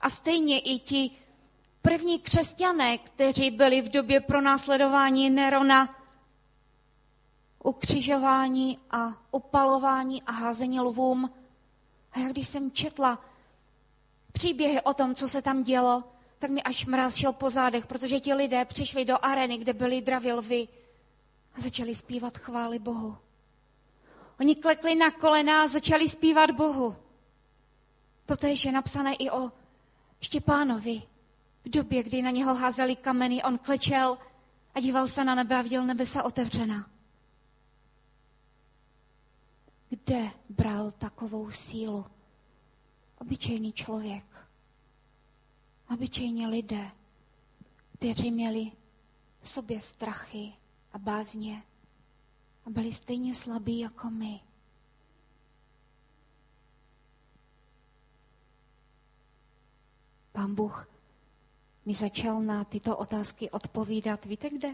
A 0.00 0.10
stejně 0.10 0.60
i 0.60 0.78
ti 0.78 1.10
první 1.82 2.18
křesťané, 2.18 2.98
kteří 2.98 3.50
byli 3.50 3.82
v 3.82 3.88
době 3.88 4.20
pronásledování 4.20 5.30
Nerona, 5.30 6.02
ukřižování 7.64 8.78
a 8.90 9.22
upalování 9.30 10.22
a 10.22 10.32
házení 10.32 10.80
lvům. 10.80 11.30
A 12.12 12.18
jak 12.18 12.32
když 12.32 12.48
jsem 12.48 12.70
četla 12.70 13.24
příběhy 14.32 14.80
o 14.80 14.94
tom, 14.94 15.14
co 15.14 15.28
se 15.28 15.42
tam 15.42 15.62
dělo, 15.62 16.04
tak 16.38 16.50
mi 16.50 16.62
až 16.62 16.86
mráz 16.86 17.14
šel 17.14 17.32
po 17.32 17.50
zádech, 17.50 17.86
protože 17.86 18.20
ti 18.20 18.34
lidé 18.34 18.64
přišli 18.64 19.04
do 19.04 19.24
areny, 19.24 19.58
kde 19.58 19.72
byli 19.72 20.00
dravy 20.00 20.32
lvy 20.32 20.68
a 21.54 21.60
začali 21.60 21.94
zpívat 21.94 22.38
chvály 22.38 22.78
Bohu. 22.78 23.16
Oni 24.40 24.54
klekli 24.54 24.94
na 24.94 25.10
kolena 25.10 25.62
a 25.62 25.68
začali 25.68 26.08
zpívat 26.08 26.50
Bohu. 26.50 26.96
Toto 28.26 28.46
je 28.46 28.72
napsané 28.72 29.14
i 29.14 29.30
o 29.30 29.52
Štěpánovi. 30.20 31.02
V 31.64 31.68
době, 31.68 32.02
kdy 32.02 32.22
na 32.22 32.30
něho 32.30 32.54
házeli 32.54 32.96
kameny, 32.96 33.42
on 33.42 33.58
klečel 33.58 34.18
a 34.74 34.80
díval 34.80 35.08
se 35.08 35.24
na 35.24 35.34
nebe 35.34 35.56
a 35.58 35.62
viděl 35.62 35.84
nebesa 35.84 36.22
otevřená. 36.22 36.90
Kde 39.88 40.30
bral 40.48 40.90
takovou 40.90 41.50
sílu? 41.50 42.06
Obyčejný 43.18 43.72
člověk. 43.72 44.24
Obyčejní 45.94 46.46
lidé, 46.46 46.90
kteří 47.98 48.30
měli 48.30 48.72
v 49.40 49.48
sobě 49.48 49.80
strachy 49.80 50.52
a 50.92 50.98
bázně 50.98 51.62
a 52.66 52.70
byli 52.70 52.92
stejně 52.92 53.34
slabí 53.34 53.78
jako 53.78 54.10
my. 54.10 54.40
Pán 60.32 60.54
Bůh 60.54 60.91
mi 61.84 61.94
začal 61.94 62.42
na 62.42 62.64
tyto 62.64 62.96
otázky 62.96 63.50
odpovídat. 63.50 64.24
Víte 64.24 64.50
kde? 64.50 64.68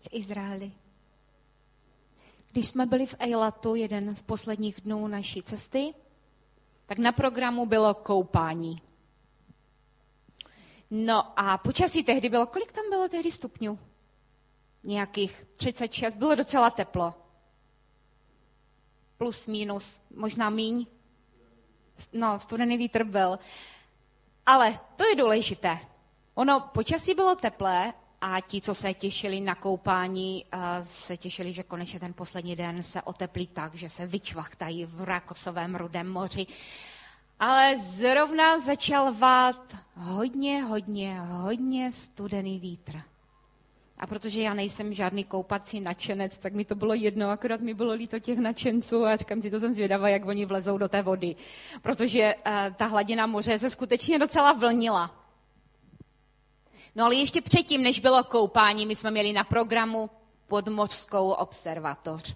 V 0.00 0.08
Izraeli. 0.10 0.72
Když 2.52 2.68
jsme 2.68 2.86
byli 2.86 3.06
v 3.06 3.14
Eilatu, 3.18 3.74
jeden 3.74 4.16
z 4.16 4.22
posledních 4.22 4.80
dnů 4.80 5.06
naší 5.06 5.42
cesty, 5.42 5.94
tak 6.86 6.98
na 6.98 7.12
programu 7.12 7.66
bylo 7.66 7.94
koupání. 7.94 8.82
No 10.90 11.40
a 11.40 11.58
počasí 11.58 12.04
tehdy 12.04 12.28
bylo, 12.28 12.46
kolik 12.46 12.72
tam 12.72 12.84
bylo 12.90 13.08
tehdy 13.08 13.32
stupňů? 13.32 13.78
Nějakých 14.84 15.46
36, 15.56 16.14
bylo 16.14 16.34
docela 16.34 16.70
teplo. 16.70 17.14
Plus, 19.18 19.46
minus, 19.46 20.00
možná 20.16 20.50
míň. 20.50 20.86
No, 22.12 22.38
studený 22.38 22.76
vítr 22.76 23.04
byl. 23.04 23.38
Ale 24.46 24.80
to 24.96 25.04
je 25.04 25.14
důležité. 25.16 25.78
Ono, 26.34 26.60
počasí 26.60 27.14
bylo 27.14 27.34
teplé 27.34 27.92
a 28.20 28.40
ti, 28.40 28.60
co 28.60 28.74
se 28.74 28.94
těšili 28.94 29.40
na 29.40 29.54
koupání, 29.54 30.44
uh, 30.54 30.60
se 30.82 31.16
těšili, 31.16 31.52
že 31.52 31.62
konečně 31.62 32.00
ten 32.00 32.12
poslední 32.12 32.56
den 32.56 32.82
se 32.82 33.02
oteplí 33.02 33.46
tak, 33.46 33.74
že 33.74 33.90
se 33.90 34.06
vyčvachtají 34.06 34.84
v 34.84 35.04
Rakosovém 35.04 35.74
rudém 35.74 36.08
moři. 36.08 36.46
Ale 37.40 37.78
zrovna 37.78 38.58
začal 38.58 39.14
vát 39.14 39.76
hodně, 39.96 40.62
hodně, 40.62 41.20
hodně 41.20 41.92
studený 41.92 42.58
vítr. 42.58 43.02
A 44.02 44.06
protože 44.06 44.40
já 44.40 44.54
nejsem 44.54 44.94
žádný 44.94 45.24
koupací 45.24 45.80
nadšenec, 45.80 46.38
tak 46.38 46.52
mi 46.52 46.64
to 46.64 46.74
bylo 46.74 46.94
jedno, 46.94 47.30
akorát 47.30 47.60
mi 47.60 47.74
bylo 47.74 47.92
líto 47.92 48.18
těch 48.18 48.38
nadšenců 48.38 49.04
a 49.04 49.16
říkám 49.16 49.42
si, 49.42 49.50
to 49.50 49.60
jsem 49.60 49.74
zvědavá, 49.74 50.08
jak 50.08 50.26
oni 50.26 50.44
vlezou 50.44 50.78
do 50.78 50.88
té 50.88 51.02
vody. 51.02 51.36
Protože 51.82 52.34
uh, 52.34 52.52
ta 52.76 52.86
hladina 52.86 53.26
moře 53.26 53.58
se 53.58 53.70
skutečně 53.70 54.18
docela 54.18 54.52
vlnila. 54.52 55.14
No 56.96 57.04
ale 57.04 57.14
ještě 57.14 57.40
předtím, 57.40 57.82
než 57.82 58.00
bylo 58.00 58.24
koupání, 58.24 58.86
my 58.86 58.96
jsme 58.96 59.10
měli 59.10 59.32
na 59.32 59.44
programu 59.44 60.10
podmořskou 60.46 61.30
observatoř. 61.30 62.34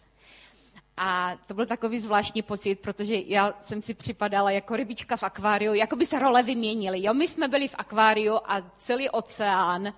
A 0.97 1.37
to 1.47 1.55
byl 1.55 1.67
takový 1.67 2.01
zvláštní 2.01 2.43
pocit, 2.43 2.81
protože 2.81 3.15
já 3.27 3.55
jsem 3.61 3.83
si 3.83 3.95
připadala 3.95 4.51
jako 4.51 4.77
rybička 4.77 5.17
v 5.17 5.23
akváriu, 5.23 5.75
jako 5.75 5.97
by 5.97 6.07
se 6.07 6.19
role 6.19 6.43
vyměnily. 6.43 7.03
Jo, 7.03 7.15
my 7.15 7.29
jsme 7.29 7.49
byli 7.49 7.69
v 7.69 7.75
akváriu 7.79 8.39
a 8.45 8.63
celý 8.77 9.11
oceán, 9.11 9.93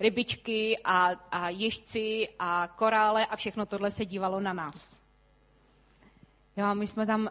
rybičky 0.00 0.78
a, 0.84 1.06
a 1.30 1.48
ježci 1.48 2.28
a 2.38 2.68
korále 2.76 3.26
a 3.26 3.36
všechno 3.36 3.66
tohle 3.66 3.90
se 3.90 4.04
dívalo 4.04 4.40
na 4.40 4.52
nás. 4.52 5.00
Jo, 6.56 6.64
a 6.64 6.74
my 6.74 6.86
jsme 6.86 7.06
tam 7.06 7.28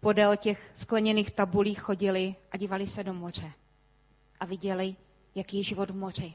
podél 0.00 0.36
těch 0.36 0.72
skleněných 0.76 1.30
tabulí 1.30 1.74
chodili 1.74 2.36
a 2.50 2.56
dívali 2.56 2.86
se 2.86 3.04
do 3.04 3.14
moře. 3.14 3.52
A 4.40 4.44
viděli, 4.44 4.96
jaký 5.34 5.56
je 5.56 5.62
život 5.62 5.90
v 5.90 5.96
moři. 5.96 6.34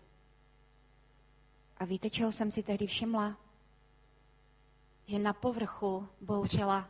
A 1.78 1.86
víte, 1.86 2.10
čeho 2.10 2.32
jsem 2.32 2.52
si 2.52 2.64
tehdy 2.64 2.88
všimla? 2.88 3.38
Že 5.08 5.20
na 5.20 5.34
povrchu 5.34 6.08
bouřila 6.22 6.90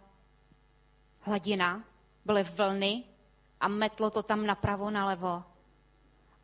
hladina, 1.20 1.84
byly 2.26 2.44
vlny 2.44 3.04
a 3.60 3.68
metlo 3.68 4.10
to 4.10 4.24
tam 4.24 4.46
napravo, 4.46 4.90
nalevo. 4.90 5.44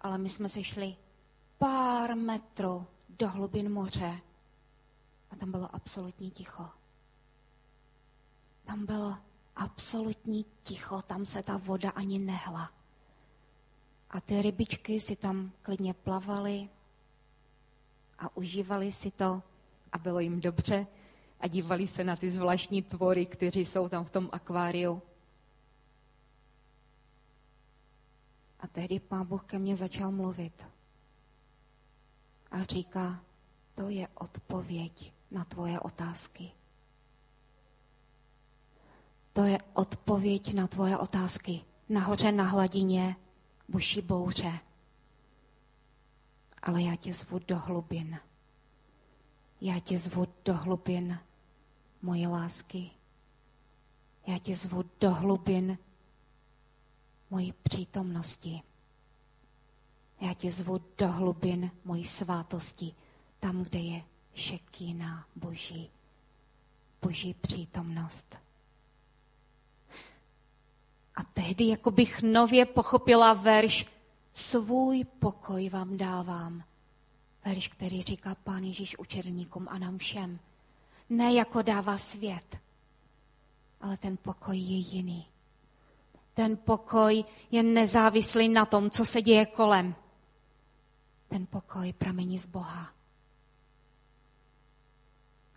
Ale 0.02 0.18
my 0.18 0.30
jsme 0.30 0.50
se 0.50 0.64
šli 0.64 0.96
pár 1.64 2.16
metrů 2.16 2.88
do 3.10 3.30
hlubin 3.30 3.74
moře 3.74 4.20
a 5.32 5.36
tam 5.36 5.52
bylo 5.52 5.76
absolutní 5.76 6.32
ticho. 6.32 6.70
Tam 8.66 8.86
bylo 8.86 9.18
absolutní 9.56 10.46
ticho, 10.64 11.02
tam 11.02 11.26
se 11.26 11.44
ta 11.44 11.58
voda 11.58 11.90
ani 11.90 12.20
nehla. 12.20 12.72
A 14.10 14.22
ty 14.22 14.42
rybičky 14.42 15.00
si 15.00 15.16
tam 15.16 15.52
klidně 15.62 15.94
plavaly 15.94 16.70
a 18.20 18.38
užívali 18.38 18.92
si 18.92 19.12
to 19.12 19.42
a 19.92 19.98
bylo 19.98 20.20
jim 20.20 20.42
dobře 20.42 20.88
a 21.40 21.48
dívali 21.48 21.88
se 21.88 22.04
na 22.04 22.16
ty 22.16 22.30
zvláštní 22.30 22.82
tvory, 22.82 23.26
kteří 23.26 23.66
jsou 23.66 23.90
tam 23.90 24.06
v 24.06 24.12
tom 24.12 24.30
akváriu. 24.32 25.02
A 28.60 28.68
tehdy 28.68 29.00
pán 29.00 29.26
Bůh 29.26 29.44
ke 29.44 29.60
mně 29.60 29.76
začal 29.76 30.12
mluvit. 30.12 30.73
A 32.54 32.64
říká, 32.64 33.20
to 33.76 33.90
je 33.90 34.08
odpověď 34.08 35.14
na 35.32 35.46
tvoje 35.46 35.80
otázky. 35.80 36.52
To 39.34 39.44
je 39.44 39.58
odpověď 39.74 40.54
na 40.54 40.68
tvoje 40.68 40.98
otázky. 40.98 41.62
Nahoře 41.90 42.32
na 42.32 42.44
hladině 42.44 43.16
buší 43.68 44.02
bouře. 44.02 44.60
Ale 46.62 46.82
já 46.82 46.96
tě 46.96 47.14
zvu 47.14 47.40
do 47.48 47.60
hlubin. 47.60 48.20
Já 49.62 49.80
tě 49.80 50.00
zvu 50.00 50.28
do 50.46 50.54
hlubin 50.54 51.20
moje 52.02 52.28
lásky. 52.28 52.92
Já 54.28 54.38
tě 54.38 54.56
zvu 54.56 54.84
do 55.00 55.14
hlubin 55.14 55.78
mojí 57.30 57.54
přítomnosti. 57.64 58.62
Já 60.24 60.34
tě 60.34 60.52
zvu 60.52 60.82
do 60.98 61.08
hlubin 61.08 61.72
mojí 61.86 62.06
svátosti, 62.06 62.96
tam, 63.40 63.64
kde 63.64 63.80
je 63.80 64.04
šekína 64.34 65.26
boží, 65.36 65.90
boží 67.02 67.34
přítomnost. 67.34 68.36
A 71.16 71.24
tehdy 71.34 71.68
jako 71.68 71.92
bych 71.92 72.22
nově 72.22 72.66
pochopila 72.66 73.34
verš 73.34 73.86
Svůj 74.34 75.04
pokoj 75.04 75.70
vám 75.70 75.98
dávám. 75.98 76.64
Verš, 77.46 77.68
který 77.68 78.04
říká 78.04 78.36
Pán 78.36 78.64
Ježíš 78.64 79.00
učedníkům 79.00 79.68
a 79.70 79.78
nám 79.78 79.98
všem. 79.98 80.40
Ne 81.10 81.34
jako 81.34 81.62
dává 81.62 81.98
svět, 81.98 82.58
ale 83.82 83.98
ten 83.98 84.18
pokoj 84.18 84.58
je 84.58 84.78
jiný. 84.78 85.28
Ten 86.34 86.58
pokoj 86.58 87.24
je 87.52 87.64
nezávislý 87.64 88.50
na 88.50 88.66
tom, 88.66 88.90
co 88.90 89.06
se 89.06 89.22
děje 89.22 89.46
kolem. 89.46 89.96
Ten 91.28 91.46
pokoj 91.46 91.94
pramení 91.94 92.40
z 92.40 92.46
Boha. 92.46 92.94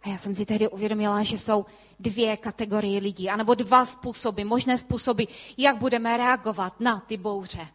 A 0.02 0.09
já 0.09 0.18
jsem 0.18 0.35
si 0.35 0.46
tehdy 0.46 0.68
uvědomila, 0.68 1.22
že 1.22 1.38
jsou 1.38 1.66
dvě 2.00 2.37
kategorie 2.37 3.00
lidí, 3.00 3.31
anebo 3.31 3.55
dva 3.55 3.85
způsoby, 3.85 4.42
možné 4.42 4.79
způsoby, 4.79 5.24
jak 5.57 5.76
budeme 5.76 6.16
reagovat 6.16 6.81
na 6.81 7.00
ty 7.00 7.16
bouře. 7.16 7.68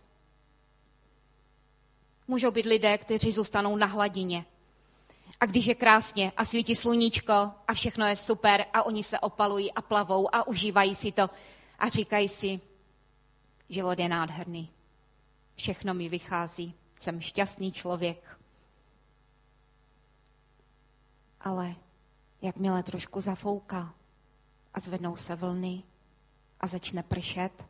Můžou 2.27 2.51
být 2.51 2.65
lidé, 2.65 2.97
kteří 2.97 3.32
zůstanou 3.32 3.75
na 3.75 3.88
hladině. 3.88 4.45
A 5.39 5.45
když 5.45 5.65
je 5.65 5.75
krásně 5.75 6.32
a 6.38 6.45
svítí 6.45 6.75
sluníčko 6.75 7.34
a 7.67 7.73
všechno 7.73 8.08
je 8.08 8.15
super 8.15 8.65
a 8.73 8.84
oni 8.84 9.04
se 9.04 9.19
opalují 9.19 9.71
a 9.71 9.82
plavou 9.82 10.36
a 10.36 10.47
užívají 10.47 10.95
si 10.95 11.12
to 11.12 11.30
a 11.80 11.89
říkají 11.89 12.30
si, 12.30 12.62
život 13.69 13.99
je 13.99 14.10
nádherný. 14.10 14.69
Všechno 15.56 15.93
mi 15.93 16.10
vychází. 16.10 16.73
Jsem 17.01 17.21
šťastný 17.21 17.71
člověk. 17.71 18.39
Ale 21.39 21.75
jakmile 22.41 22.83
trošku 22.83 23.21
zafouká 23.21 23.93
a 24.73 24.79
zvednou 24.79 25.17
se 25.17 25.35
vlny 25.35 25.83
a 26.59 26.67
začne 26.67 27.03
pršet 27.03 27.65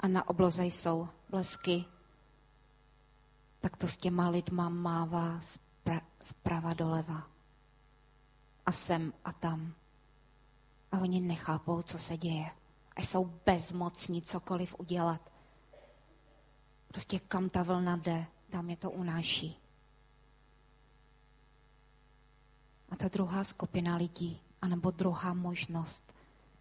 a 0.00 0.08
na 0.08 0.28
obloze 0.28 0.64
jsou 0.64 1.08
blesky, 1.30 1.84
tak 3.60 3.76
to 3.76 3.88
s 3.88 3.96
těma 3.96 4.28
lidma 4.28 4.68
mává 4.68 5.40
zprava 6.22 6.74
doleva. 6.74 7.26
A 8.66 8.72
sem 8.72 9.12
a 9.24 9.32
tam. 9.32 9.74
A 10.92 10.98
oni 10.98 11.20
nechápou, 11.20 11.82
co 11.82 11.98
se 11.98 12.16
děje. 12.16 12.50
A 12.96 13.00
jsou 13.00 13.24
bezmocní 13.46 14.22
cokoliv 14.22 14.74
udělat. 14.78 15.35
Prostě 16.88 17.18
kam 17.20 17.48
ta 17.48 17.62
vlna 17.62 17.96
jde, 17.96 18.26
tam 18.50 18.70
je 18.70 18.76
to 18.76 18.90
unáší. 18.90 19.56
A 22.88 22.96
ta 22.96 23.08
druhá 23.08 23.44
skupina 23.44 23.96
lidí, 23.96 24.40
anebo 24.62 24.90
druhá 24.90 25.34
možnost, 25.34 26.12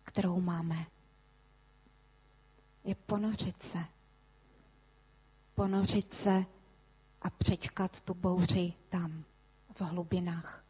kterou 0.03 0.41
máme, 0.41 0.85
je 2.83 2.95
ponořit 2.95 3.63
se. 3.63 3.79
Ponořit 5.55 6.13
se 6.13 6.45
a 7.21 7.29
přečkat 7.29 8.01
tu 8.01 8.13
bouři 8.13 8.73
tam, 8.89 9.23
v 9.75 9.81
hlubinách. 9.81 10.63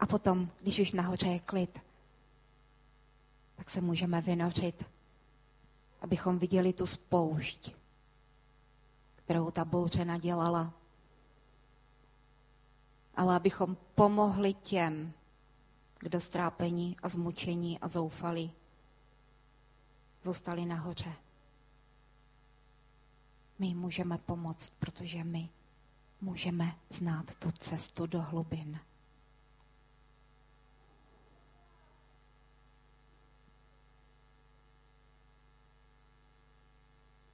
A 0.00 0.06
potom, 0.06 0.50
když 0.62 0.78
už 0.78 0.92
nahoře 0.92 1.26
je 1.26 1.38
klid, 1.38 1.78
tak 3.54 3.70
se 3.70 3.80
můžeme 3.80 4.20
vynořit, 4.20 4.84
abychom 6.04 6.38
viděli 6.38 6.72
tu 6.72 6.86
spoušť, 6.86 7.74
kterou 9.14 9.50
ta 9.50 9.64
bouře 9.64 10.04
nadělala. 10.04 10.72
Ale 13.16 13.36
abychom 13.36 13.76
pomohli 13.94 14.54
těm, 14.54 15.12
kdo 15.98 16.20
strápení 16.20 16.96
a 17.02 17.08
zmučení 17.08 17.78
a 17.78 17.88
zoufali, 17.88 18.50
zůstali 20.22 20.66
nahoře. 20.66 21.12
My 23.58 23.74
můžeme 23.74 24.18
pomoct, 24.18 24.70
protože 24.78 25.24
my 25.24 25.48
můžeme 26.20 26.76
znát 26.90 27.34
tu 27.34 27.50
cestu 27.52 28.06
do 28.06 28.22
hlubin. 28.22 28.80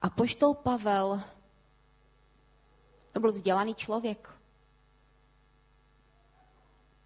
A 0.02 0.10
poštol 0.10 0.54
Pavel, 0.54 1.22
to 3.10 3.20
byl 3.20 3.32
vzdělaný 3.32 3.74
člověk. 3.74 4.30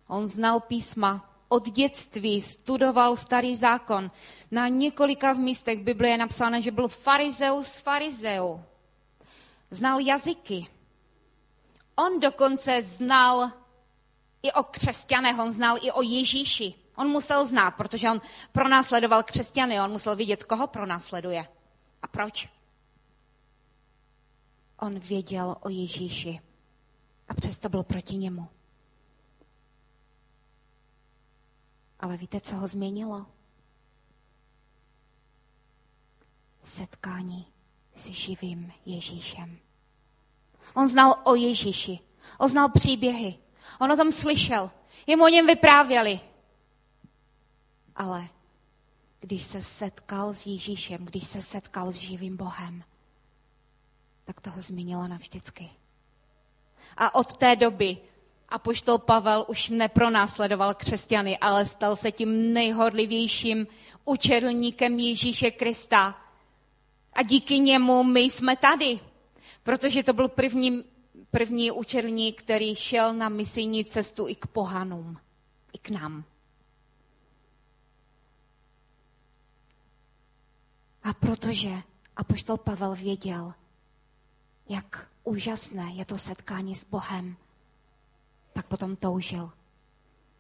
On 0.07 0.29
znal 0.29 0.61
písma, 0.61 1.31
od 1.49 1.69
dětství 1.71 2.43
studoval 2.43 3.17
starý 3.17 3.57
zákon. 3.57 4.11
Na 4.51 4.69
několika 4.69 5.33
v 5.33 5.39
místech 5.39 5.83
Bible 5.83 6.09
je 6.09 6.19
napsáno, 6.19 6.61
že 6.61 6.71
byl 6.71 6.89
farizeus 6.89 7.79
farizeu. 7.79 8.65
Znal 9.71 10.01
jazyky. 10.01 10.67
On 11.97 12.21
dokonce 12.21 12.83
znal 12.83 13.51
i 14.43 14.53
o 14.53 14.63
křesťanech, 14.63 15.39
on 15.39 15.53
znal 15.53 15.77
i 15.83 15.93
o 15.93 16.03
Ježíši. 16.03 16.75
On 16.97 17.09
musel 17.09 17.47
znát, 17.47 17.71
protože 17.71 18.11
on 18.11 18.21
pronásledoval 18.53 19.23
křesťany, 19.23 19.81
on 19.81 19.91
musel 19.91 20.17
vidět, 20.17 20.45
koho 20.45 20.67
pronásleduje 20.67 21.49
a 22.03 22.07
proč. 22.07 22.49
On 24.79 24.99
věděl 24.99 25.57
o 25.61 25.69
Ježíši 25.69 26.41
a 27.29 27.35
přesto 27.35 27.69
byl 27.69 27.83
proti 27.83 28.17
němu. 28.17 28.49
Ale 32.01 32.17
víte, 32.17 32.41
co 32.41 32.57
ho 32.57 32.69
změnilo? 32.69 33.27
Setkání 36.65 37.47
s 37.95 38.07
živým 38.07 38.73
Ježíšem. 38.87 39.59
On 40.75 40.89
znal 40.89 41.15
o 41.25 41.35
Ježíši. 41.35 41.99
On 42.39 42.49
znal 42.49 42.69
příběhy. 42.69 43.39
On 43.81 43.93
o 43.93 43.97
tom 43.97 44.13
slyšel. 44.13 44.71
Jemu 45.07 45.25
o 45.25 45.29
něm 45.29 45.47
vyprávěli. 45.47 46.21
Ale 47.97 48.29
když 49.21 49.45
se 49.45 49.63
setkal 49.63 50.35
s 50.35 50.47
Ježíšem, 50.47 51.05
když 51.05 51.27
se 51.27 51.43
setkal 51.43 51.93
s 51.93 51.97
živým 51.97 52.37
Bohem, 52.37 52.85
tak 54.25 54.41
toho 54.41 54.63
změnilo 54.63 55.09
navždycky. 55.09 55.71
A 56.97 57.15
od 57.15 57.37
té 57.37 57.57
doby 57.57 57.99
apoštol 58.49 58.99
Pavel 58.99 59.45
už 59.49 59.69
nepronásledoval 59.69 60.75
křesťany, 60.75 61.39
ale 61.39 61.67
stal 61.67 61.97
se 61.97 62.13
tím 62.13 62.53
nejhodlivějším 62.53 63.67
učedlníkem 64.05 64.99
Ježíše 64.99 65.51
Krista. 65.51 66.21
A 67.13 67.23
díky 67.23 67.59
němu 67.59 68.03
my 68.03 68.21
jsme 68.21 68.57
tady, 68.57 69.01
protože 69.63 70.03
to 70.03 70.13
byl 70.13 70.29
první, 70.29 70.85
první 71.31 71.71
učedlník, 71.71 72.43
který 72.43 72.75
šel 72.75 73.15
na 73.15 73.29
misijní 73.29 73.85
cestu 73.85 74.29
i 74.29 74.35
k 74.35 74.47
pohanům, 74.47 75.19
i 75.73 75.79
k 75.79 75.91
nám. 75.91 76.25
A 81.03 81.15
protože 81.15 81.71
apoštol 82.17 82.57
Pavel 82.57 82.95
věděl, 82.95 83.55
jak 84.69 85.09
úžasné 85.25 85.91
je 85.93 86.05
to 86.05 86.19
setkání 86.19 86.75
s 86.75 86.85
Bohem, 86.85 87.37
tak 88.53 88.67
potom 88.67 88.97
toužil. 88.97 89.53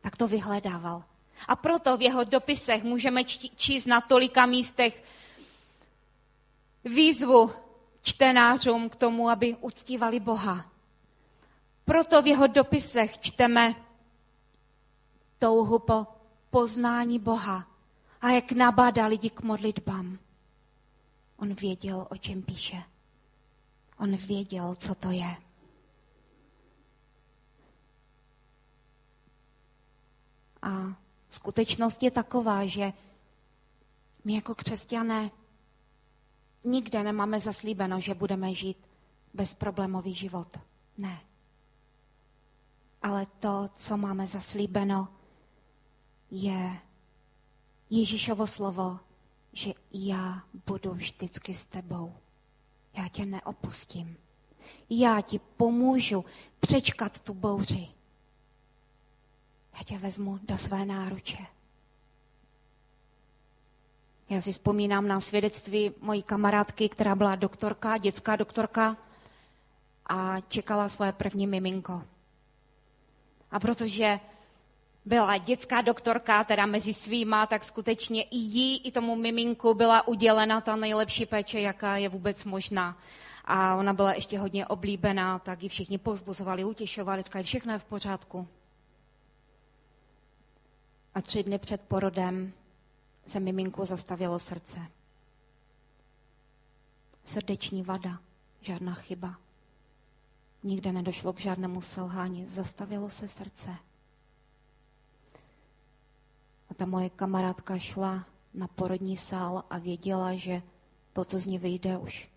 Tak 0.00 0.16
to 0.16 0.28
vyhledával. 0.28 1.04
A 1.48 1.56
proto 1.56 1.96
v 1.96 2.02
jeho 2.02 2.24
dopisech 2.24 2.82
můžeme 2.82 3.24
číst 3.24 3.86
na 3.86 4.00
tolika 4.00 4.46
místech 4.46 5.04
výzvu 6.84 7.50
čtenářům 8.02 8.88
k 8.88 8.96
tomu, 8.96 9.28
aby 9.28 9.56
uctívali 9.60 10.20
Boha. 10.20 10.70
Proto 11.84 12.22
v 12.22 12.26
jeho 12.26 12.46
dopisech 12.46 13.18
čteme 13.18 13.74
touhu 15.38 15.78
po 15.78 16.06
poznání 16.50 17.18
Boha 17.18 17.66
a 18.20 18.30
jak 18.30 18.52
nabádá 18.52 19.06
lidi 19.06 19.30
k 19.30 19.42
modlitbám. 19.42 20.18
On 21.36 21.54
věděl, 21.54 22.06
o 22.10 22.16
čem 22.16 22.42
píše. 22.42 22.82
On 23.98 24.16
věděl, 24.16 24.74
co 24.74 24.94
to 24.94 25.10
je. 25.10 25.36
A 30.62 30.96
skutečnost 31.28 32.02
je 32.02 32.10
taková, 32.10 32.66
že 32.66 32.92
my 34.24 34.34
jako 34.34 34.54
křesťané 34.54 35.30
nikde 36.64 37.02
nemáme 37.02 37.40
zaslíbeno, 37.40 38.00
že 38.00 38.14
budeme 38.14 38.54
žít 38.54 38.86
bezproblémový 39.34 40.14
život. 40.14 40.58
Ne. 40.98 41.20
Ale 43.02 43.26
to, 43.26 43.68
co 43.76 43.96
máme 43.96 44.26
zaslíbeno, 44.26 45.08
je 46.30 46.80
Ježíšovo 47.90 48.46
slovo, 48.46 49.00
že 49.52 49.72
já 49.92 50.42
budu 50.66 50.90
vždycky 50.90 51.54
s 51.54 51.66
tebou. 51.66 52.14
Já 52.94 53.08
tě 53.08 53.26
neopustím. 53.26 54.16
Já 54.90 55.20
ti 55.20 55.38
pomůžu 55.38 56.24
přečkat 56.60 57.20
tu 57.20 57.34
bouři. 57.34 57.88
Já 59.74 59.82
tě 59.84 59.98
vezmu 59.98 60.38
do 60.42 60.58
své 60.58 60.84
náruče. 60.84 61.46
Já 64.30 64.40
si 64.40 64.52
vzpomínám 64.52 65.08
na 65.08 65.20
svědectví 65.20 65.92
mojí 66.00 66.22
kamarádky, 66.22 66.88
která 66.88 67.14
byla 67.14 67.36
doktorka, 67.36 67.98
dětská 67.98 68.36
doktorka 68.36 68.96
a 70.06 70.40
čekala 70.40 70.88
svoje 70.88 71.12
první 71.12 71.46
miminko. 71.46 72.02
A 73.50 73.60
protože 73.60 74.20
byla 75.04 75.36
dětská 75.36 75.80
doktorka, 75.80 76.44
teda 76.44 76.66
mezi 76.66 76.94
svýma, 76.94 77.46
tak 77.46 77.64
skutečně 77.64 78.22
i 78.22 78.36
jí, 78.36 78.86
i 78.86 78.92
tomu 78.92 79.16
miminku 79.16 79.74
byla 79.74 80.08
udělena 80.08 80.60
ta 80.60 80.76
nejlepší 80.76 81.26
péče, 81.26 81.60
jaká 81.60 81.96
je 81.96 82.08
vůbec 82.08 82.44
možná. 82.44 82.98
A 83.44 83.76
ona 83.76 83.92
byla 83.92 84.14
ještě 84.14 84.38
hodně 84.38 84.66
oblíbená, 84.66 85.38
tak 85.38 85.62
ji 85.62 85.68
všichni 85.68 85.98
pozbuzovali, 85.98 86.64
utěšovali, 86.64 87.22
říkali, 87.22 87.44
všechno 87.44 87.72
je 87.72 87.78
v 87.78 87.84
pořádku. 87.84 88.48
A 91.14 91.22
tři 91.22 91.42
dny 91.42 91.58
před 91.58 91.80
porodem 91.80 92.52
se 93.26 93.40
miminku 93.40 93.84
zastavilo 93.84 94.38
srdce. 94.38 94.80
Srdeční 97.24 97.82
vada, 97.82 98.18
žádná 98.60 98.94
chyba. 98.94 99.34
Nikde 100.62 100.92
nedošlo 100.92 101.32
k 101.32 101.40
žádnému 101.40 101.80
selhání, 101.80 102.48
zastavilo 102.48 103.10
se 103.10 103.28
srdce. 103.28 103.76
Ta 106.76 106.86
moje 106.86 107.10
kamarádka 107.10 107.78
šla 107.78 108.26
na 108.54 108.68
porodní 108.68 109.16
sál 109.16 109.64
a 109.70 109.78
věděla, 109.78 110.34
že 110.34 110.62
to, 111.12 111.24
co 111.24 111.40
z 111.40 111.46
ní 111.46 111.58
vyjde, 111.58 111.98
už 111.98 112.28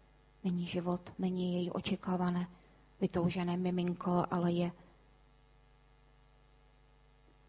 není 0.43 0.67
život, 0.67 1.13
není 1.19 1.53
její 1.53 1.71
očekávané, 1.71 2.47
vytoužené 3.01 3.57
miminko, 3.57 4.25
ale 4.31 4.51
je 4.51 4.71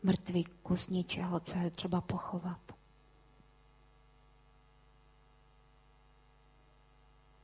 mrtvý 0.03 0.44
kus 0.62 0.88
něčeho, 0.88 1.40
co 1.40 1.59
je 1.59 1.70
třeba 1.70 2.01
pochovat. 2.01 2.61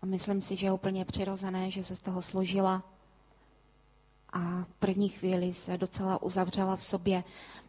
A 0.03 0.07
myslím 0.07 0.43
si, 0.43 0.57
že 0.57 0.67
je 0.67 0.73
úplně 0.73 1.05
přirozené, 1.05 1.71
že 1.71 1.85
se 1.85 1.97
z 1.97 2.03
toho 2.03 2.23
složila 2.23 2.94
a 4.35 4.65
v 4.65 4.75
první 4.79 5.09
chvíli 5.09 5.55
se 5.55 5.79
docela 5.79 6.23
uzavřela 6.23 6.77
v 6.77 6.85
sobě. 6.85 7.25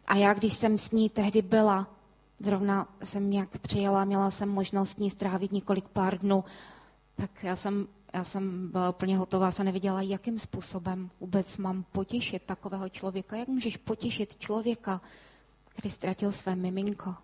A 0.06 0.16
já, 0.16 0.34
když 0.34 0.54
jsem 0.54 0.78
s 0.78 0.90
ní 0.90 1.10
tehdy 1.10 1.42
byla, 1.42 1.86
zrovna 2.40 2.88
jsem 3.02 3.30
nějak 3.30 3.58
přijela, 3.58 4.04
měla 4.04 4.30
jsem 4.30 4.48
možnost 4.48 4.98
ní 4.98 5.10
strávit 5.10 5.52
několik 5.52 5.88
pár 5.88 6.18
dnů, 6.18 6.44
tak 7.16 7.30
já 7.42 7.56
jsem 7.56 7.88
já 8.16 8.24
jsem 8.24 8.68
byla 8.70 8.90
úplně 8.90 9.18
hotová, 9.18 9.50
jsem 9.50 9.66
nevěděla, 9.66 10.02
jakým 10.02 10.38
způsobem 10.38 11.10
vůbec 11.20 11.56
mám 11.56 11.84
potěšit 11.92 12.42
takového 12.42 12.88
člověka. 12.88 13.36
Jak 13.36 13.48
můžeš 13.48 13.76
potěšit 13.76 14.36
člověka, 14.36 15.00
který 15.68 15.90
ztratil 15.90 16.32
své 16.32 16.56
miminko? 16.56 17.14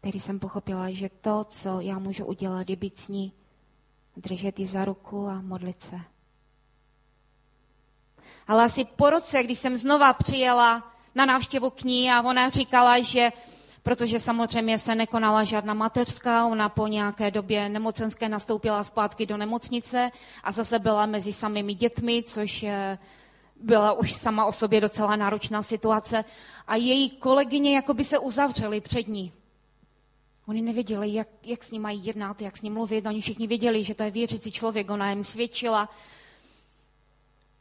Který 0.00 0.20
jsem 0.20 0.38
pochopila, 0.38 0.90
že 0.90 1.08
to, 1.20 1.44
co 1.50 1.80
já 1.80 1.98
můžu 1.98 2.24
udělat, 2.24 2.70
je 2.70 2.76
být 2.76 2.98
s 2.98 3.08
ní, 3.08 3.32
držet 4.16 4.58
ji 4.58 4.66
za 4.66 4.84
ruku 4.84 5.26
a 5.26 5.40
modlit 5.40 5.82
se. 5.82 6.00
Ale 8.48 8.64
asi 8.64 8.84
po 8.84 9.10
roce, 9.10 9.42
když 9.42 9.58
jsem 9.58 9.76
znova 9.76 10.12
přijela 10.12 10.92
na 11.14 11.26
návštěvu 11.26 11.70
k 11.70 11.82
ní 11.82 12.10
a 12.10 12.22
ona 12.22 12.48
říkala, 12.48 13.00
že 13.00 13.32
protože 13.82 14.20
samozřejmě 14.20 14.78
se 14.78 14.94
nekonala 14.94 15.44
žádná 15.44 15.74
mateřská, 15.74 16.46
ona 16.46 16.68
po 16.68 16.86
nějaké 16.86 17.30
době 17.30 17.68
nemocenské 17.68 18.28
nastoupila 18.28 18.84
zpátky 18.84 19.26
do 19.26 19.36
nemocnice 19.36 20.10
a 20.44 20.52
zase 20.52 20.78
byla 20.78 21.06
mezi 21.06 21.32
samými 21.32 21.74
dětmi, 21.74 22.22
což 22.22 22.64
byla 23.60 23.92
už 23.92 24.12
sama 24.12 24.44
o 24.44 24.52
sobě 24.52 24.80
docela 24.80 25.16
náročná 25.16 25.62
situace. 25.62 26.24
A 26.66 26.76
její 26.76 27.10
kolegyně 27.10 27.74
jako 27.74 27.94
by 27.94 28.04
se 28.04 28.18
uzavřely 28.18 28.80
před 28.80 29.08
ní. 29.08 29.32
Oni 30.46 30.62
nevěděli, 30.62 31.14
jak, 31.14 31.28
jak 31.42 31.64
s 31.64 31.70
ním 31.70 31.82
mají 31.82 32.06
jednat, 32.06 32.42
jak 32.42 32.56
s 32.56 32.62
ním 32.62 32.72
mluvit. 32.72 33.06
Oni 33.06 33.20
všichni 33.20 33.46
věděli, 33.46 33.84
že 33.84 33.94
to 33.94 34.02
je 34.02 34.10
věřící 34.10 34.52
člověk, 34.52 34.90
ona 34.90 35.10
jim 35.10 35.24
svědčila. 35.24 35.88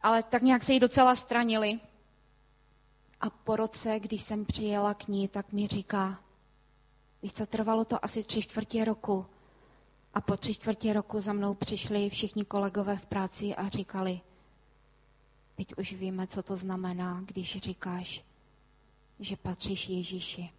Ale 0.05 0.23
tak 0.23 0.41
nějak 0.41 0.63
se 0.63 0.73
jí 0.73 0.79
docela 0.79 1.15
stranili. 1.15 1.79
A 3.21 3.29
po 3.29 3.55
roce, 3.55 3.99
když 3.99 4.21
jsem 4.21 4.45
přijela 4.45 4.93
k 4.93 5.07
ní, 5.07 5.27
tak 5.27 5.51
mi 5.51 5.67
říká, 5.67 6.19
víš 7.23 7.33
co, 7.33 7.45
trvalo 7.45 7.85
to 7.85 8.05
asi 8.05 8.23
tři 8.23 8.41
čtvrtě 8.41 8.85
roku. 8.85 9.25
A 10.13 10.21
po 10.21 10.37
tři 10.37 10.53
čtvrtě 10.53 10.93
roku 10.93 11.21
za 11.21 11.33
mnou 11.33 11.53
přišli 11.53 12.09
všichni 12.09 12.45
kolegové 12.45 12.97
v 12.97 13.05
práci 13.05 13.55
a 13.55 13.67
říkali, 13.67 14.21
teď 15.55 15.67
už 15.77 15.93
víme, 15.93 16.27
co 16.27 16.43
to 16.43 16.57
znamená, 16.57 17.21
když 17.25 17.57
říkáš, 17.57 18.23
že 19.19 19.37
patříš 19.37 19.89
Ježíši. 19.89 20.49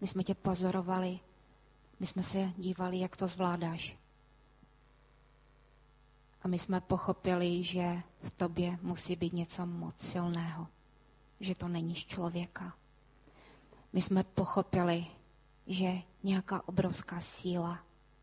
My 0.00 0.06
jsme 0.06 0.24
tě 0.24 0.34
pozorovali, 0.34 1.18
my 2.00 2.06
jsme 2.06 2.22
se 2.22 2.52
dívali, 2.56 2.98
jak 2.98 3.16
to 3.16 3.26
zvládáš. 3.26 4.01
A 6.42 6.48
my 6.48 6.58
jsme 6.58 6.80
pochopili, 6.80 7.64
že 7.64 8.02
v 8.22 8.30
tobě 8.30 8.78
musí 8.82 9.16
být 9.16 9.32
něco 9.32 9.66
moc 9.66 10.00
silného 10.00 10.66
že 11.42 11.54
to 11.54 11.68
není 11.68 11.94
z 11.94 12.06
člověka. 12.06 12.74
My 13.92 14.02
jsme 14.02 14.24
pochopili, 14.24 15.06
že 15.66 15.92
nějaká 16.22 16.68
obrovská 16.68 17.20
síla 17.20 17.78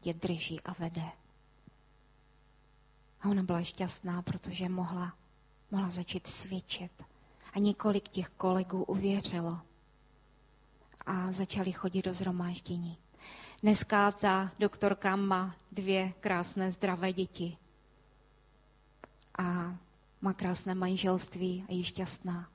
je 0.05 0.13
drží 0.13 0.61
a 0.61 0.73
vede. 0.79 1.11
A 3.21 3.29
ona 3.29 3.43
byla 3.43 3.63
šťastná, 3.63 4.21
protože 4.21 4.69
mohla, 4.69 5.13
mohla 5.71 5.91
začít 5.91 6.27
svědčit. 6.27 7.03
A 7.53 7.59
několik 7.59 8.07
těch 8.07 8.29
kolegů 8.29 8.83
uvěřilo. 8.83 9.59
A 11.05 11.31
začali 11.31 11.71
chodit 11.71 12.05
do 12.05 12.13
zhromáždění. 12.13 12.97
Dneska 13.61 14.11
ta 14.11 14.51
doktorka 14.59 15.15
má 15.15 15.55
dvě 15.71 16.13
krásné 16.19 16.71
zdravé 16.71 17.13
děti. 17.13 17.57
A 19.39 19.77
má 20.21 20.33
krásné 20.33 20.75
manželství 20.75 21.65
a 21.69 21.73
je 21.73 21.83
šťastná. 21.83 22.49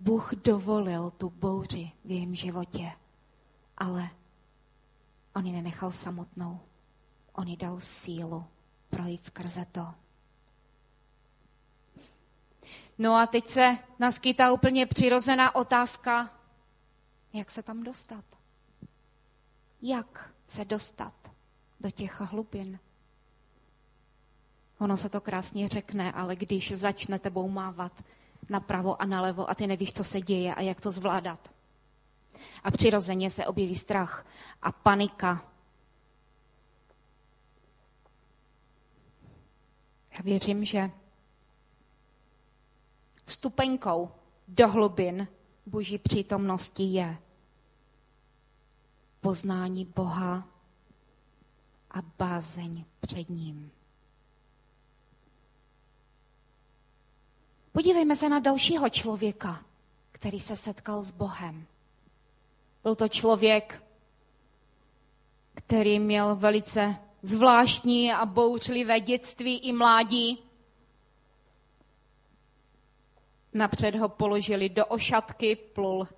Bůh 0.00 0.34
dovolil 0.34 1.10
tu 1.10 1.30
bouři 1.30 1.90
v 2.04 2.10
jejím 2.10 2.34
životě, 2.34 2.92
ale 3.78 4.10
on 5.34 5.46
ji 5.46 5.52
nenechal 5.52 5.92
samotnou. 5.92 6.60
On 7.32 7.48
jí 7.48 7.56
dal 7.56 7.80
sílu 7.80 8.44
projít 8.90 9.24
skrze 9.24 9.66
to. 9.72 9.94
No 12.98 13.14
a 13.14 13.26
teď 13.26 13.48
se 13.48 13.78
naskytá 13.98 14.52
úplně 14.52 14.86
přirozená 14.86 15.54
otázka, 15.54 16.30
jak 17.32 17.50
se 17.50 17.62
tam 17.62 17.82
dostat? 17.82 18.24
Jak 19.82 20.34
se 20.46 20.64
dostat 20.64 21.14
do 21.80 21.90
těch 21.90 22.20
hlubin? 22.20 22.78
Ono 24.82 24.96
se 24.96 25.08
to 25.08 25.20
krásně 25.20 25.68
řekne, 25.68 26.12
ale 26.12 26.36
když 26.36 26.72
začne 26.72 27.18
tebou 27.18 27.48
mávat 27.48 28.04
napravo 28.48 29.02
a 29.02 29.04
nalevo 29.04 29.50
a 29.50 29.54
ty 29.54 29.66
nevíš, 29.66 29.92
co 29.92 30.04
se 30.04 30.20
děje 30.20 30.54
a 30.54 30.60
jak 30.60 30.80
to 30.80 30.90
zvládat. 30.90 31.50
A 32.64 32.70
přirozeně 32.70 33.30
se 33.30 33.46
objeví 33.46 33.76
strach 33.76 34.26
a 34.62 34.72
panika. 34.72 35.44
Já 40.10 40.18
věřím, 40.22 40.64
že 40.64 40.90
vstupenkou 43.24 44.10
do 44.48 44.68
hlubin 44.68 45.28
boží 45.66 45.98
přítomnosti 45.98 46.82
je 46.82 47.18
poznání 49.20 49.84
Boha 49.84 50.48
a 51.90 52.02
bázeň 52.18 52.84
před 53.00 53.30
ním. 53.30 53.70
Podívejme 57.72 58.16
se 58.16 58.28
na 58.28 58.38
dalšího 58.38 58.88
člověka, 58.88 59.64
který 60.12 60.40
se 60.40 60.56
setkal 60.56 61.02
s 61.02 61.10
Bohem. 61.10 61.66
Byl 62.82 62.94
to 62.94 63.08
člověk, 63.08 63.82
který 65.54 65.98
měl 65.98 66.36
velice 66.36 66.96
zvláštní 67.22 68.12
a 68.12 68.26
bouřlivé 68.26 69.00
dětství 69.00 69.58
i 69.58 69.72
mládí. 69.72 70.44
Napřed 73.52 73.94
ho 73.94 74.08
položili 74.08 74.68
do 74.68 74.86
ošatky, 74.86 75.56
plul 75.56 76.08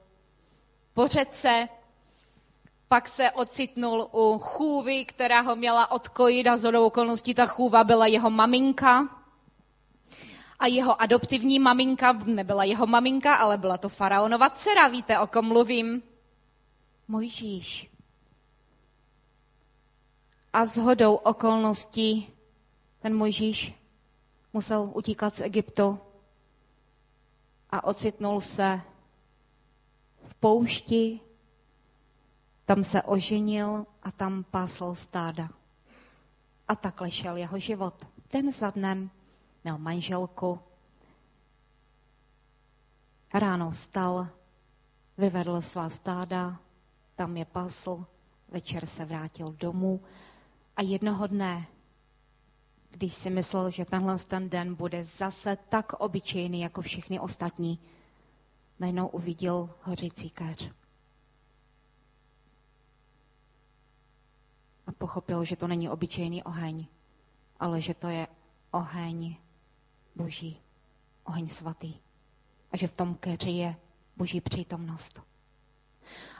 po 0.94 1.06
řece, 1.06 1.68
pak 2.88 3.08
se 3.08 3.30
ocitnul 3.30 4.08
u 4.12 4.38
chůvy, 4.38 5.04
která 5.04 5.40
ho 5.40 5.56
měla 5.56 5.90
odkojit 5.90 6.46
a 6.46 6.56
z 6.56 6.78
okolností 6.78 7.34
ta 7.34 7.46
chůva 7.46 7.84
byla 7.84 8.06
jeho 8.06 8.30
maminka 8.30 9.23
a 10.58 10.66
jeho 10.66 11.02
adoptivní 11.02 11.58
maminka 11.58 12.12
nebyla 12.12 12.64
jeho 12.64 12.86
maminka, 12.86 13.34
ale 13.34 13.58
byla 13.58 13.78
to 13.78 13.88
faraonova 13.88 14.50
dcera. 14.50 14.88
Víte, 14.88 15.18
o 15.18 15.26
kom 15.26 15.48
mluvím? 15.48 16.02
Mojžíš. 17.08 17.90
A 20.52 20.66
s 20.66 20.76
hodou 20.76 21.14
okolností 21.14 22.32
ten 23.02 23.14
Mojžíš 23.16 23.74
musel 24.52 24.90
utíkat 24.94 25.36
z 25.36 25.40
Egyptu 25.40 25.98
a 27.70 27.84
ocitnul 27.84 28.40
se 28.40 28.80
v 30.28 30.34
poušti, 30.34 31.20
tam 32.64 32.84
se 32.84 33.02
oženil 33.02 33.86
a 34.02 34.10
tam 34.10 34.44
pásl 34.50 34.94
stáda. 34.94 35.48
A 36.68 36.76
takhle 36.76 37.10
šel 37.10 37.36
jeho 37.36 37.58
život. 37.58 37.94
Den 38.32 38.52
za 38.52 38.70
dnem 38.70 39.10
měl 39.64 39.78
manželku. 39.78 40.60
Ráno 43.34 43.70
vstal, 43.70 44.28
vyvedl 45.18 45.60
svá 45.60 45.90
stáda, 45.90 46.60
tam 47.16 47.36
je 47.36 47.44
pasl, 47.44 48.06
večer 48.48 48.86
se 48.86 49.04
vrátil 49.04 49.52
domů 49.52 50.00
a 50.76 50.82
jednoho 50.82 51.26
dne, 51.26 51.66
když 52.90 53.14
si 53.14 53.30
myslel, 53.30 53.70
že 53.70 53.84
tenhle 53.84 54.18
ten 54.18 54.50
den 54.50 54.74
bude 54.74 55.04
zase 55.04 55.56
tak 55.68 55.92
obyčejný 55.92 56.60
jako 56.60 56.82
všechny 56.82 57.20
ostatní, 57.20 57.78
najednou 58.78 59.08
uviděl 59.08 59.70
hořící 59.82 60.30
keř. 60.30 60.70
A 64.86 64.92
pochopil, 64.92 65.44
že 65.44 65.56
to 65.56 65.68
není 65.68 65.88
obyčejný 65.88 66.42
oheň, 66.42 66.86
ale 67.60 67.80
že 67.80 67.94
to 67.94 68.08
je 68.08 68.26
oheň 68.70 69.36
boží, 70.14 70.60
oheň 71.24 71.48
svatý. 71.48 71.94
A 72.72 72.76
že 72.76 72.88
v 72.88 72.92
tom 72.92 73.14
keři 73.14 73.50
je 73.50 73.76
boží 74.16 74.40
přítomnost. 74.40 75.20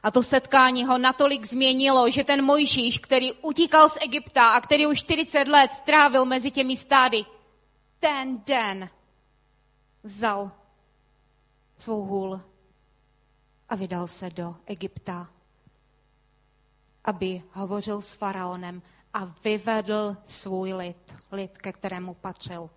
A 0.02 0.10
to 0.10 0.22
setkání 0.22 0.84
ho 0.84 0.98
natolik 0.98 1.44
změnilo, 1.44 2.10
že 2.10 2.24
ten 2.24 2.44
Mojžíš, 2.44 2.98
který 2.98 3.32
utíkal 3.32 3.88
z 3.88 3.98
Egypta 4.00 4.48
a 4.48 4.60
který 4.60 4.86
už 4.86 4.98
40 4.98 5.48
let 5.48 5.72
strávil 5.72 6.24
mezi 6.24 6.50
těmi 6.50 6.76
stády, 6.76 7.24
ten 8.00 8.42
den 8.46 8.90
vzal 10.02 10.50
svou 11.78 12.04
hůl 12.04 12.40
a 13.68 13.76
vydal 13.76 14.08
se 14.08 14.30
do 14.30 14.56
Egypta, 14.66 15.30
aby 17.04 17.42
hovořil 17.52 18.02
s 18.02 18.14
faraonem 18.14 18.82
a 19.14 19.24
vyvedl 19.24 20.16
svůj 20.24 20.72
lid, 20.72 21.14
lid, 21.32 21.58
ke 21.58 21.72
kterému 21.72 22.14
patřil 22.14 22.70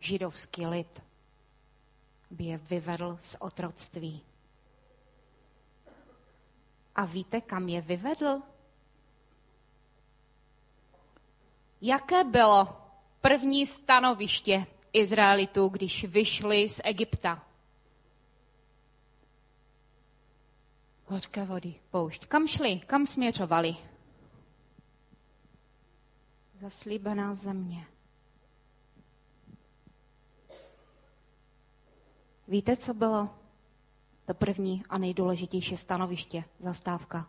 židovský 0.00 0.66
lid, 0.66 1.02
by 2.30 2.44
je 2.44 2.58
vyvedl 2.58 3.18
z 3.20 3.36
otroctví. 3.38 4.22
A 6.94 7.04
víte, 7.04 7.40
kam 7.40 7.68
je 7.68 7.80
vyvedl? 7.80 8.42
Jaké 11.80 12.24
bylo 12.24 12.82
první 13.20 13.66
stanoviště 13.66 14.66
Izraelitů, 14.92 15.68
když 15.68 16.04
vyšli 16.04 16.70
z 16.70 16.80
Egypta? 16.84 17.46
Hořké 21.06 21.44
vody, 21.44 21.74
poušť. 21.90 22.26
Kam 22.26 22.46
šli? 22.46 22.80
Kam 22.80 23.06
směřovali? 23.06 23.76
Zaslíbená 26.60 27.34
země. 27.34 27.86
Víte, 32.48 32.76
co 32.76 32.94
bylo 32.94 33.30
to 34.26 34.34
první 34.34 34.82
a 34.88 34.98
nejdůležitější 34.98 35.76
stanoviště, 35.76 36.44
zastávka? 36.60 37.28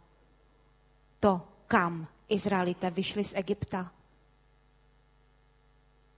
To, 1.19 1.41
kam 1.67 2.07
Izraelité 2.29 2.91
vyšli 2.91 3.23
z 3.23 3.33
Egypta. 3.35 3.91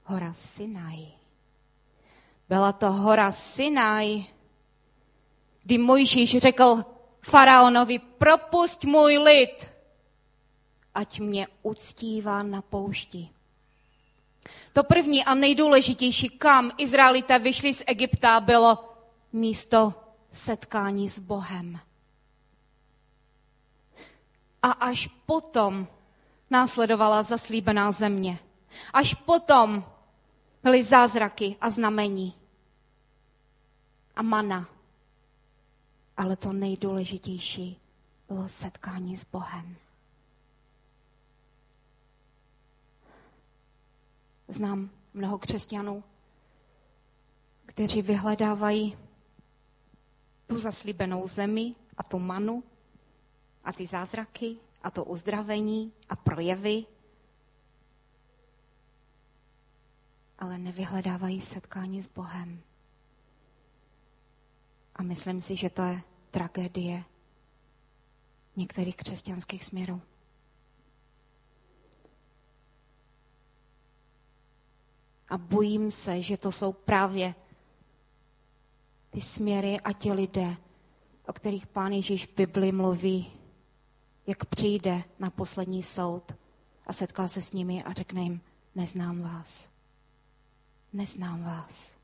Hora 0.03 0.33
Sinaj. 0.33 1.05
Byla 2.49 2.71
to 2.71 2.91
hora 2.91 3.31
Sinaj, 3.31 4.23
kdy 5.63 5.77
Mojžíš 5.77 6.37
řekl 6.37 6.83
faraonovi, 7.21 7.99
propust 7.99 8.83
můj 8.83 9.17
lid, 9.17 9.71
ať 10.95 11.19
mě 11.19 11.47
uctívá 11.63 12.43
na 12.43 12.61
poušti. 12.61 13.29
To 14.73 14.83
první 14.83 15.25
a 15.25 15.33
nejdůležitější, 15.33 16.29
kam 16.29 16.71
Izraelité 16.77 17.39
vyšli 17.39 17.73
z 17.73 17.83
Egypta, 17.87 18.39
bylo 18.39 18.88
místo 19.33 19.93
setkání 20.31 21.09
s 21.09 21.19
Bohem. 21.19 21.79
A 24.63 24.71
až 24.71 25.07
potom 25.25 25.87
následovala 26.49 27.23
zaslíbená 27.23 27.91
země. 27.91 28.39
Až 28.93 29.13
potom 29.13 29.85
byly 30.63 30.83
zázraky 30.83 31.55
a 31.61 31.69
znamení. 31.69 32.33
A 34.15 34.21
mana. 34.21 34.69
Ale 36.17 36.35
to 36.35 36.53
nejdůležitější 36.53 37.79
bylo 38.27 38.49
setkání 38.49 39.17
s 39.17 39.25
Bohem. 39.25 39.75
Znám 44.47 44.89
mnoho 45.13 45.37
křesťanů, 45.37 46.03
kteří 47.65 48.01
vyhledávají 48.01 48.97
tu 50.49 50.57
zaslíbenou 50.57 51.27
zemi 51.27 51.75
a 51.97 52.03
tu 52.03 52.19
manu 52.19 52.63
a 53.63 53.73
ty 53.73 53.87
zázraky 53.87 54.57
a 54.83 54.91
to 54.91 55.05
uzdravení 55.05 55.93
a 56.09 56.15
projevy, 56.15 56.85
ale 60.39 60.57
nevyhledávají 60.57 61.41
setkání 61.41 62.01
s 62.01 62.07
Bohem. 62.07 62.61
A 64.95 65.03
myslím 65.03 65.41
si, 65.41 65.55
že 65.55 65.69
to 65.69 65.81
je 65.81 66.01
tragédie 66.31 67.03
některých 68.55 68.95
křesťanských 68.95 69.63
směrů. 69.63 70.01
A 75.29 75.37
bojím 75.37 75.91
se, 75.91 76.21
že 76.21 76.37
to 76.37 76.51
jsou 76.51 76.73
právě 76.73 77.35
ty 79.09 79.21
směry 79.21 79.79
a 79.79 79.93
ti 79.93 80.13
lidé, 80.13 80.57
o 81.27 81.33
kterých 81.33 81.67
pán 81.67 81.91
Ježíš 81.91 82.27
v 82.27 82.35
Bibli 82.35 82.71
mluví, 82.71 83.31
jak 84.27 84.45
přijde 84.45 85.03
na 85.19 85.29
poslední 85.29 85.83
soud 85.83 86.31
a 86.87 86.93
setká 86.93 87.27
se 87.27 87.41
s 87.41 87.51
nimi 87.51 87.83
a 87.83 87.93
řekne 87.93 88.21
jim, 88.21 88.41
neznám 88.75 89.21
vás. 89.21 89.69
Neznám 90.93 91.43
vás. 91.43 91.95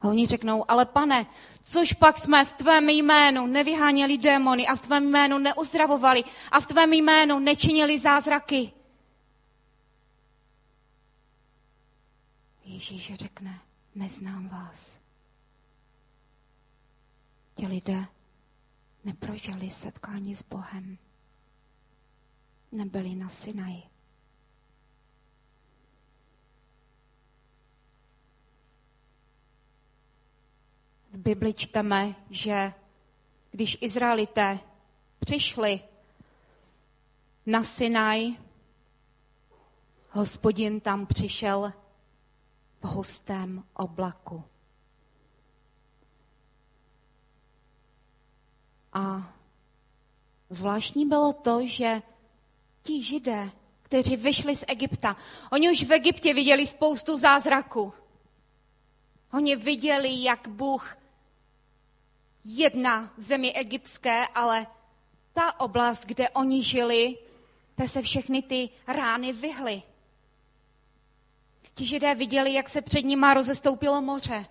A 0.00 0.08
oni 0.08 0.26
řeknou, 0.26 0.70
ale 0.70 0.86
pane, 0.86 1.26
což 1.60 1.92
pak 1.92 2.18
jsme 2.18 2.44
v 2.44 2.52
tvém 2.52 2.88
jménu 2.88 3.46
nevyháněli 3.46 4.18
démony 4.18 4.66
a 4.66 4.76
v 4.76 4.80
tvém 4.80 5.04
jménu 5.04 5.38
neuzdravovali 5.38 6.24
a 6.50 6.60
v 6.60 6.66
tvém 6.66 6.92
jménu 6.92 7.38
nečinili 7.38 7.98
zázraky. 7.98 8.72
Ježíš 12.64 13.14
řekne, 13.14 13.60
neznám 13.94 14.48
vás. 14.48 15.00
Ti 17.60 17.66
lidé 17.66 18.06
neprožili 19.04 19.70
setkání 19.70 20.34
s 20.34 20.42
Bohem. 20.42 20.98
Nebyli 22.72 23.14
na 23.14 23.28
Sinaji. 23.28 23.82
V 31.12 31.16
Bibli 31.16 31.54
čteme, 31.54 32.14
že 32.30 32.72
když 33.50 33.78
Izraelité 33.80 34.58
přišli 35.18 35.80
na 37.46 37.64
Sinaj, 37.64 38.36
hospodin 40.10 40.80
tam 40.80 41.06
přišel 41.06 41.72
v 42.82 42.86
hustém 42.86 43.64
oblaku. 43.74 44.49
A 48.92 49.32
zvláštní 50.50 51.06
bylo 51.06 51.32
to, 51.32 51.66
že 51.66 52.02
ti 52.82 53.02
židé, 53.02 53.50
kteří 53.82 54.16
vyšli 54.16 54.56
z 54.56 54.64
Egypta, 54.68 55.16
oni 55.52 55.70
už 55.70 55.84
v 55.84 55.92
Egyptě 55.92 56.34
viděli 56.34 56.66
spoustu 56.66 57.18
zázraků. 57.18 57.92
Oni 59.32 59.56
viděli, 59.56 60.22
jak 60.22 60.48
Bůh 60.48 60.96
jedna 62.44 63.12
v 63.18 63.22
zemi 63.22 63.52
egyptské, 63.52 64.26
ale 64.28 64.66
ta 65.32 65.60
oblast, 65.60 66.04
kde 66.04 66.28
oni 66.30 66.64
žili, 66.64 67.18
te 67.74 67.88
se 67.88 68.02
všechny 68.02 68.42
ty 68.42 68.68
rány 68.86 69.32
vyhly. 69.32 69.82
Ti 71.74 71.86
židé 71.86 72.14
viděli, 72.14 72.52
jak 72.52 72.68
se 72.68 72.82
před 72.82 73.02
nima 73.02 73.34
rozestoupilo 73.34 74.02
moře. 74.02 74.46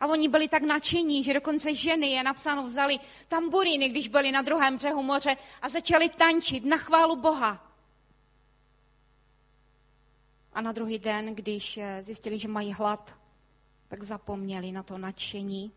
A 0.00 0.06
oni 0.06 0.28
byli 0.28 0.48
tak 0.48 0.62
nadšení, 0.62 1.24
že 1.24 1.34
dokonce 1.34 1.74
ženy 1.74 2.06
je 2.10 2.22
napsáno 2.22 2.66
vzali 2.66 2.98
tamburíny, 3.28 3.88
když 3.88 4.08
byli 4.08 4.32
na 4.32 4.42
druhém 4.42 4.76
břehu 4.76 5.02
moře 5.02 5.36
a 5.62 5.68
začali 5.68 6.08
tančit 6.08 6.64
na 6.64 6.76
chválu 6.76 7.16
Boha. 7.16 7.72
A 10.52 10.60
na 10.60 10.72
druhý 10.72 10.98
den, 10.98 11.34
když 11.34 11.78
eh, 11.78 12.02
zjistili, 12.02 12.38
že 12.38 12.48
mají 12.48 12.72
hlad, 12.72 13.18
tak 13.88 14.02
zapomněli 14.02 14.72
na 14.72 14.82
to 14.82 14.98
nadšení 14.98 15.72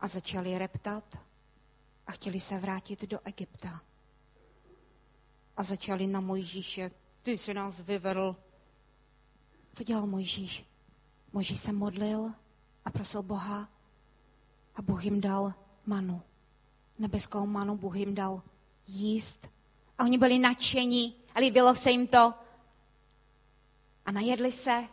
a 0.00 0.06
začali 0.06 0.58
reptat 0.58 1.18
a 2.06 2.12
chtěli 2.12 2.40
se 2.40 2.58
vrátit 2.58 3.04
do 3.04 3.20
Egypta. 3.24 3.80
A 5.56 5.62
začali 5.62 6.06
na 6.06 6.20
Mojžíše, 6.20 6.90
ty 7.22 7.38
jsi 7.38 7.54
nás 7.54 7.80
vyvedl. 7.80 8.36
Co 9.74 9.84
dělal 9.84 10.06
Mojžíš? 10.06 10.64
Moží 11.36 11.56
se 11.56 11.72
modlil 11.72 12.32
a 12.84 12.90
prosil 12.90 13.22
Boha 13.22 13.68
a 14.74 14.82
Bůh 14.82 15.04
jim 15.04 15.20
dal 15.20 15.54
manu. 15.86 16.22
Nebeskou 16.98 17.46
manu 17.46 17.76
Bůh 17.76 17.96
jim 17.96 18.14
dal 18.14 18.42
jíst. 18.86 19.46
A 19.98 20.04
oni 20.04 20.18
byli 20.18 20.38
nadšení 20.38 21.16
a 21.34 21.40
líbilo 21.40 21.74
se 21.74 21.90
jim 21.90 22.06
to. 22.06 22.34
A 24.06 24.12
najedli 24.12 24.52
se 24.52 24.88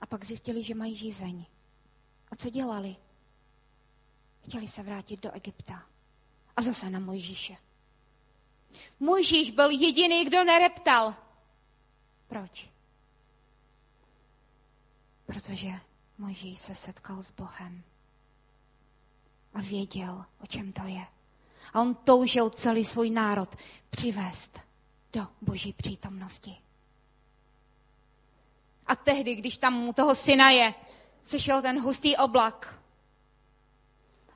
a 0.00 0.06
pak 0.06 0.24
zjistili, 0.24 0.64
že 0.64 0.74
mají 0.74 0.96
žízeň. 0.96 1.44
A 2.30 2.36
co 2.36 2.50
dělali? 2.50 2.96
Chtěli 4.44 4.68
se 4.68 4.82
vrátit 4.82 5.20
do 5.20 5.32
Egypta. 5.32 5.82
A 6.56 6.62
zase 6.62 6.90
na 6.90 7.00
Mojžíše. 7.00 7.56
Mojžíš 9.00 9.50
byl 9.50 9.70
jediný, 9.70 10.24
kdo 10.24 10.44
nereptal. 10.44 11.14
Proč? 12.26 12.71
Protože 15.32 15.68
Mojžíš 16.18 16.58
se 16.58 16.74
setkal 16.74 17.22
s 17.22 17.30
Bohem 17.30 17.82
a 19.54 19.60
věděl, 19.60 20.24
o 20.40 20.46
čem 20.46 20.72
to 20.72 20.82
je. 20.84 21.06
A 21.72 21.80
on 21.80 21.94
toužil 21.94 22.50
celý 22.50 22.84
svůj 22.84 23.10
národ 23.10 23.56
přivést 23.90 24.60
do 25.12 25.26
boží 25.40 25.72
přítomnosti. 25.72 26.56
A 28.86 28.96
tehdy, 28.96 29.34
když 29.34 29.56
tam 29.56 29.88
u 29.88 29.92
toho 29.92 30.14
syna 30.14 30.50
je, 30.50 30.74
sešel 31.22 31.62
ten 31.62 31.80
hustý 31.80 32.16
oblak 32.16 32.78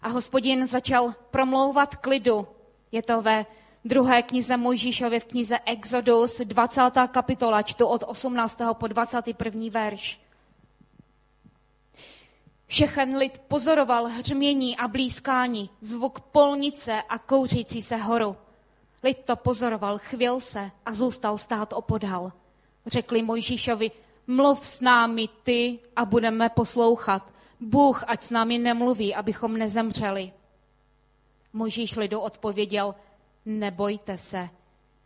a 0.02 0.08
hospodin 0.08 0.66
začal 0.66 1.14
promlouvat 1.30 1.96
klidu. 1.96 2.48
Je 2.92 3.02
to 3.02 3.22
ve 3.22 3.46
druhé 3.84 4.22
knize 4.22 4.56
Mojžíšově 4.56 5.20
v 5.20 5.24
knize 5.24 5.58
Exodus, 5.64 6.40
20. 6.40 6.80
kapitola, 7.08 7.62
čtu 7.62 7.86
od 7.86 8.04
18. 8.06 8.60
po 8.72 8.86
21. 8.86 9.70
verš. 9.70 10.25
Všechen 12.66 13.16
lid 13.16 13.38
pozoroval 13.38 14.06
hřmění 14.06 14.76
a 14.76 14.88
blízkání, 14.88 15.70
zvuk 15.80 16.20
polnice 16.20 17.02
a 17.08 17.18
kouřící 17.18 17.82
se 17.82 17.96
horu. 17.96 18.36
Lid 19.02 19.18
to 19.24 19.36
pozoroval, 19.36 19.98
chvěl 19.98 20.40
se 20.40 20.70
a 20.86 20.94
zůstal 20.94 21.38
stát 21.38 21.72
opodal. 21.72 22.32
Řekli 22.86 23.22
Mojžíšovi, 23.22 23.90
mluv 24.26 24.66
s 24.66 24.80
námi 24.80 25.28
ty 25.42 25.78
a 25.96 26.04
budeme 26.04 26.48
poslouchat. 26.48 27.32
Bůh, 27.60 28.04
ať 28.06 28.22
s 28.22 28.30
námi 28.30 28.58
nemluví, 28.58 29.14
abychom 29.14 29.56
nezemřeli. 29.56 30.32
Mojžíš 31.52 31.96
lidu 31.96 32.20
odpověděl, 32.20 32.94
nebojte 33.44 34.18
se. 34.18 34.48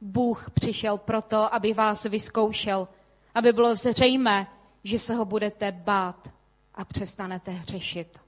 Bůh 0.01 0.51
přišel 0.51 0.99
proto, 0.99 1.55
aby 1.55 1.73
vás 1.75 2.05
vyzkoušel, 2.05 2.89
aby 3.35 3.53
bylo 3.53 3.75
zřejmé, 3.75 4.47
že 4.85 4.99
se 4.99 5.15
ho 5.15 5.25
budete 5.25 5.73
bát 5.73 6.29
a 6.75 6.85
přestanete 6.85 7.51
hřešit. 7.51 8.19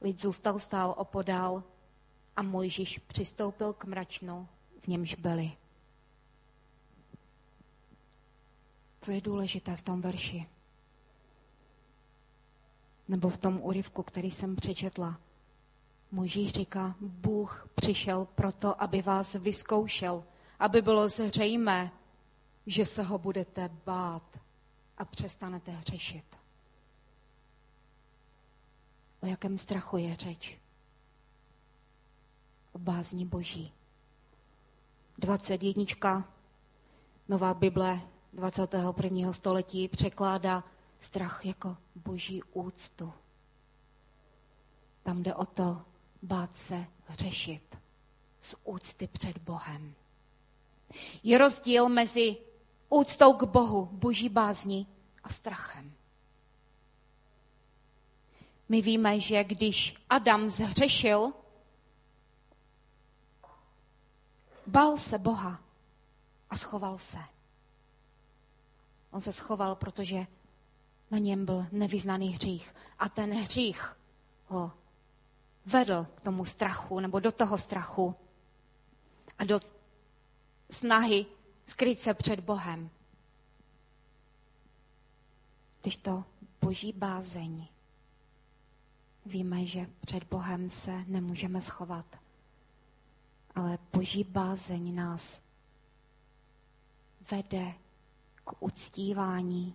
Lid 0.00 0.22
zůstal 0.22 0.58
stál 0.58 0.94
opodál 0.96 1.64
a 2.36 2.42
Mojžíš 2.42 2.98
přistoupil 2.98 3.72
k 3.72 3.84
mračnu, 3.84 4.48
v 4.80 4.86
němž 4.88 5.14
byli. 5.14 5.52
Co 9.00 9.10
je 9.10 9.20
důležité 9.20 9.76
v 9.76 9.82
tom 9.82 10.00
verši? 10.00 10.46
Nebo 13.08 13.28
v 13.28 13.38
tom 13.38 13.60
úryvku, 13.62 14.02
který 14.02 14.30
jsem 14.30 14.56
přečetla. 14.56 15.20
Mojžíš 16.10 16.52
říká, 16.52 16.94
Bůh 17.00 17.68
přišel 17.74 18.24
proto, 18.34 18.82
aby 18.82 19.02
vás 19.02 19.34
vyzkoušel, 19.34 20.24
aby 20.58 20.82
bylo 20.82 21.08
zřejmé, 21.08 21.92
že 22.66 22.84
se 22.84 23.02
ho 23.02 23.18
budete 23.18 23.70
bát 23.84 24.40
a 24.98 25.04
přestanete 25.04 25.70
hřešit. 25.70 26.37
O 29.22 29.26
jakém 29.26 29.58
strachu 29.58 29.96
je 29.96 30.16
řeč? 30.16 30.58
O 32.72 32.78
bázní 32.78 33.26
boží. 33.26 33.72
21. 35.18 36.24
Nová 37.28 37.54
Bible 37.54 38.00
21. 38.32 39.32
století 39.32 39.88
překládá 39.88 40.64
strach 41.00 41.46
jako 41.46 41.76
boží 41.94 42.42
úctu. 42.52 43.12
Tam 45.02 45.22
jde 45.22 45.34
o 45.34 45.46
to 45.46 45.82
bát 46.22 46.54
se 46.54 46.86
hřešit 47.06 47.78
z 48.40 48.54
úcty 48.64 49.06
před 49.06 49.38
Bohem. 49.38 49.94
Je 51.22 51.38
rozdíl 51.38 51.88
mezi 51.88 52.36
úctou 52.88 53.32
k 53.32 53.42
Bohu, 53.42 53.88
boží 53.92 54.28
bázní 54.28 54.86
a 55.24 55.28
strachem. 55.28 55.97
My 58.68 58.82
víme, 58.82 59.20
že 59.20 59.44
když 59.44 59.94
Adam 60.10 60.50
zhřešil, 60.50 61.32
bál 64.66 64.98
se 64.98 65.18
Boha 65.18 65.60
a 66.50 66.56
schoval 66.56 66.98
se. 66.98 67.18
On 69.10 69.20
se 69.20 69.32
schoval, 69.32 69.74
protože 69.74 70.26
na 71.10 71.18
něm 71.18 71.44
byl 71.44 71.66
nevyznaný 71.72 72.28
hřích. 72.28 72.74
A 72.98 73.08
ten 73.08 73.32
hřích 73.32 73.96
ho 74.46 74.72
vedl 75.66 76.06
k 76.14 76.20
tomu 76.20 76.44
strachu, 76.44 77.00
nebo 77.00 77.20
do 77.20 77.32
toho 77.32 77.58
strachu 77.58 78.14
a 79.38 79.44
do 79.44 79.60
snahy 80.70 81.26
skryt 81.66 82.00
se 82.00 82.14
před 82.14 82.40
Bohem. 82.40 82.90
Když 85.82 85.96
to 85.96 86.24
boží 86.60 86.92
bázeň, 86.92 87.68
víme, 89.28 89.66
že 89.66 89.86
před 90.00 90.24
Bohem 90.24 90.70
se 90.70 91.04
nemůžeme 91.06 91.60
schovat. 91.60 92.06
Ale 93.54 93.78
boží 93.92 94.24
bázeň 94.24 94.94
nás 94.94 95.40
vede 97.30 97.74
k 98.44 98.62
uctívání 98.62 99.74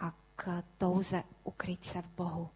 a 0.00 0.12
k 0.36 0.62
touze 0.78 1.24
ukryt 1.44 1.84
se 1.84 2.02
v 2.02 2.08
Bohu. 2.08 2.50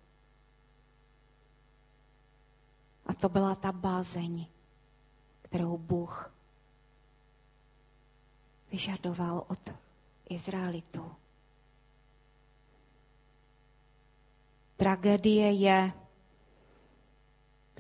A 3.07 3.15
to 3.15 3.29
byla 3.29 3.55
ta 3.55 3.73
bázeň, 3.73 4.47
kterou 5.43 5.79
Bůh 5.79 6.33
vyžadoval 8.73 9.45
od 9.49 9.75
Izraelitů. 10.29 11.15
Tragédie 14.77 15.53
je, 15.53 15.93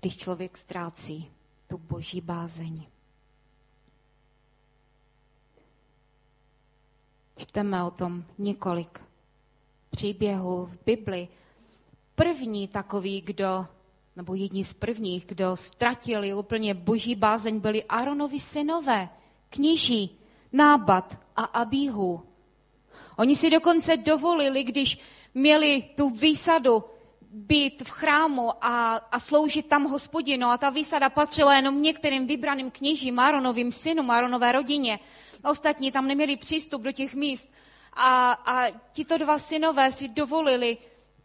když 0.01 0.17
člověk 0.17 0.59
ztrácí 0.59 1.31
tu 1.69 1.79
boží 1.79 2.21
bázeň. 2.21 2.87
Čteme 7.37 7.85
o 7.85 7.91
tom 7.91 8.25
několik 8.39 9.01
příběhů 9.91 10.67
v 10.67 10.85
Bibli. 10.87 11.29
První 12.15 12.69
takový, 12.69 13.21
kdo, 13.21 13.67
nebo 14.17 14.35
jedni 14.35 14.65
z 14.65 14.73
prvních, 14.73 15.25
kdo 15.27 15.57
ztratili 15.57 16.35
úplně 16.35 16.75
boží 16.75 17.15
bázeň, 17.15 17.61
byli 17.61 17.85
Aaronovi 17.85 18.41
synové, 18.41 19.09
kněží, 19.51 20.19
Nábat 20.53 21.21
a 21.37 21.45
Abíhu. 21.45 22.23
Oni 23.17 23.37
si 23.37 23.51
dokonce 23.51 23.97
dovolili, 23.97 24.65
když 24.65 24.99
měli 25.35 25.83
tu 25.97 26.11
výsadu 26.11 26.85
být 27.31 27.83
v 27.83 27.91
chrámu 27.91 28.65
a, 28.65 28.97
a 28.97 29.19
sloužit 29.21 29.67
tam 29.67 29.85
hospodinu 29.85 30.47
a 30.47 30.59
ta 30.59 30.71
výsada 30.71 31.11
patřila 31.11 31.55
jenom 31.55 31.83
některým 31.83 32.27
vybraným 32.27 32.71
kněžím, 32.71 33.19
Áronovým 33.19 33.73
synům, 33.73 34.11
Áronové 34.11 34.53
rodině. 34.53 34.99
Ostatní 35.45 35.93
tam 35.93 36.07
neměli 36.07 36.37
přístup 36.37 36.83
do 36.83 36.93
těch 36.93 37.15
míst. 37.15 37.51
A, 37.93 38.33
a 38.33 38.71
tito 38.93 39.19
dva 39.19 39.39
synové 39.39 39.93
si 39.93 40.09
dovolili 40.09 40.79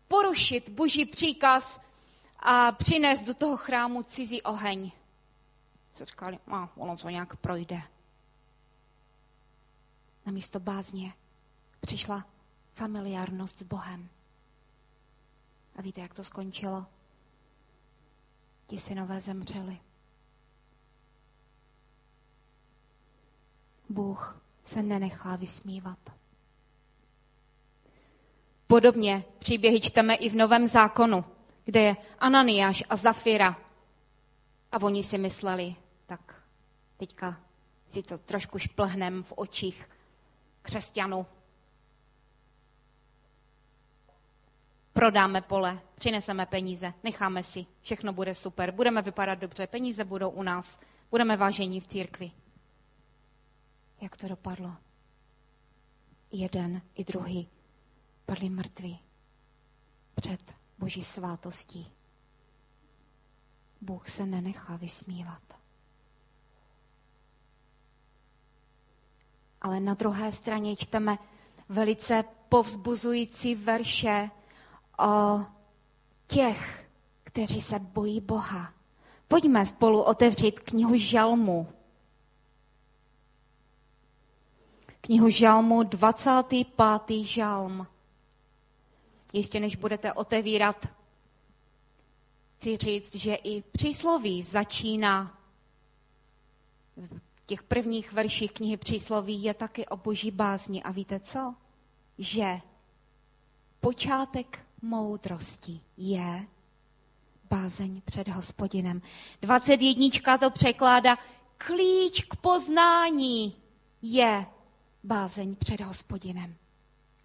porušit 0.07 0.69
boží 0.69 1.05
příkaz 1.05 1.81
a 2.39 2.71
přinést 2.71 3.21
do 3.21 3.33
toho 3.33 3.57
chrámu 3.57 4.03
cizí 4.03 4.41
oheň. 4.41 4.91
Co 5.93 6.05
říkali, 6.05 6.39
a 6.47 6.69
ono 6.75 6.97
to 6.97 7.09
nějak 7.09 7.35
projde. 7.35 7.81
Na 10.25 10.31
místo 10.31 10.59
bázně 10.59 11.13
přišla 11.79 12.25
familiárnost 12.73 13.59
s 13.59 13.63
Bohem. 13.63 14.09
A 15.75 15.81
víte, 15.81 16.01
jak 16.01 16.13
to 16.13 16.23
skončilo? 16.23 16.85
Ti 18.67 18.77
synové 18.79 19.21
zemřeli. 19.21 19.79
Bůh 23.89 24.41
se 24.63 24.83
nenechá 24.83 25.35
vysmívat. 25.35 25.99
Podobně 28.67 29.25
příběhy 29.39 29.81
čteme 29.81 30.15
i 30.15 30.29
v 30.29 30.35
Novém 30.35 30.67
zákonu, 30.67 31.25
kde 31.65 31.79
je 31.79 31.95
Ananiáš 32.19 32.83
a 32.89 32.95
Zafira. 32.95 33.57
A 34.71 34.81
oni 34.81 35.03
si 35.03 35.17
mysleli, 35.17 35.75
tak 36.05 36.43
teďka 36.97 37.39
si 37.91 38.03
to 38.03 38.17
trošku 38.17 38.59
šplhnem 38.59 39.23
v 39.23 39.33
očích 39.35 39.89
křesťanů. 40.61 41.25
Prodáme 45.03 45.41
pole, 45.41 45.79
přineseme 45.95 46.45
peníze, 46.45 46.93
necháme 47.03 47.43
si, 47.43 47.65
všechno 47.81 48.13
bude 48.13 48.35
super, 48.35 48.71
budeme 48.71 49.01
vypadat 49.01 49.39
dobře, 49.39 49.67
peníze 49.67 50.03
budou 50.03 50.29
u 50.29 50.43
nás, 50.43 50.79
budeme 51.11 51.37
vážení 51.37 51.81
v 51.81 51.87
církvi. 51.87 52.31
Jak 54.01 54.17
to 54.17 54.27
dopadlo? 54.27 54.75
Jeden 56.31 56.81
i 56.95 57.03
druhý 57.03 57.49
padli 58.25 58.49
mrtví 58.49 58.99
před 60.15 60.53
boží 60.77 61.03
svátostí. 61.03 61.91
Bůh 63.81 64.09
se 64.09 64.25
nenechá 64.25 64.75
vysmívat. 64.75 65.43
Ale 69.61 69.79
na 69.79 69.93
druhé 69.93 70.31
straně 70.31 70.75
čteme 70.75 71.17
velice 71.69 72.23
povzbuzující 72.49 73.55
verše 73.55 74.29
o 74.99 75.45
těch, 76.27 76.87
kteří 77.23 77.61
se 77.61 77.79
bojí 77.79 78.21
Boha. 78.21 78.73
Pojďme 79.27 79.65
spolu 79.65 80.01
otevřít 80.01 80.59
knihu 80.59 80.97
Žalmu. 80.97 81.67
Knihu 85.01 85.29
Žalmu, 85.29 85.83
25. 85.83 87.25
žalm. 87.25 87.87
Ještě 89.33 89.59
než 89.59 89.75
budete 89.75 90.13
otevírat, 90.13 90.87
chci 92.57 92.77
říct, 92.77 93.15
že 93.15 93.35
i 93.35 93.61
přísloví 93.61 94.43
začíná 94.43 95.37
v 96.97 97.45
těch 97.45 97.63
prvních 97.63 98.13
verších 98.13 98.51
knihy 98.51 98.77
přísloví 98.77 99.43
je 99.43 99.53
taky 99.53 99.85
o 99.85 99.97
boží 99.97 100.31
bázni. 100.31 100.83
A 100.83 100.91
víte 100.91 101.19
co? 101.19 101.55
Že 102.17 102.61
počátek 103.81 104.59
moudrosti 104.83 105.81
je 105.97 106.47
bázeň 107.49 108.01
před 108.05 108.27
hospodinem. 108.27 109.01
21. 109.41 110.37
to 110.37 110.49
překládá 110.49 111.17
klíč 111.57 112.23
k 112.23 112.35
poznání 112.35 113.55
je 114.01 114.45
bázeň 115.03 115.55
před 115.55 115.81
hospodinem. 115.81 116.55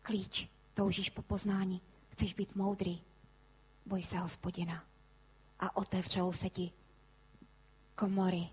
Klíč. 0.02 0.48
Toužíš 0.74 1.10
po 1.10 1.22
poznání. 1.22 1.80
Chceš 2.08 2.34
být 2.34 2.54
moudrý. 2.54 3.00
Boj 3.86 4.02
se 4.02 4.18
hospodina. 4.18 4.84
A 5.60 5.76
otevřou 5.76 6.32
se 6.32 6.50
ti 6.50 6.72
komory 7.94 8.48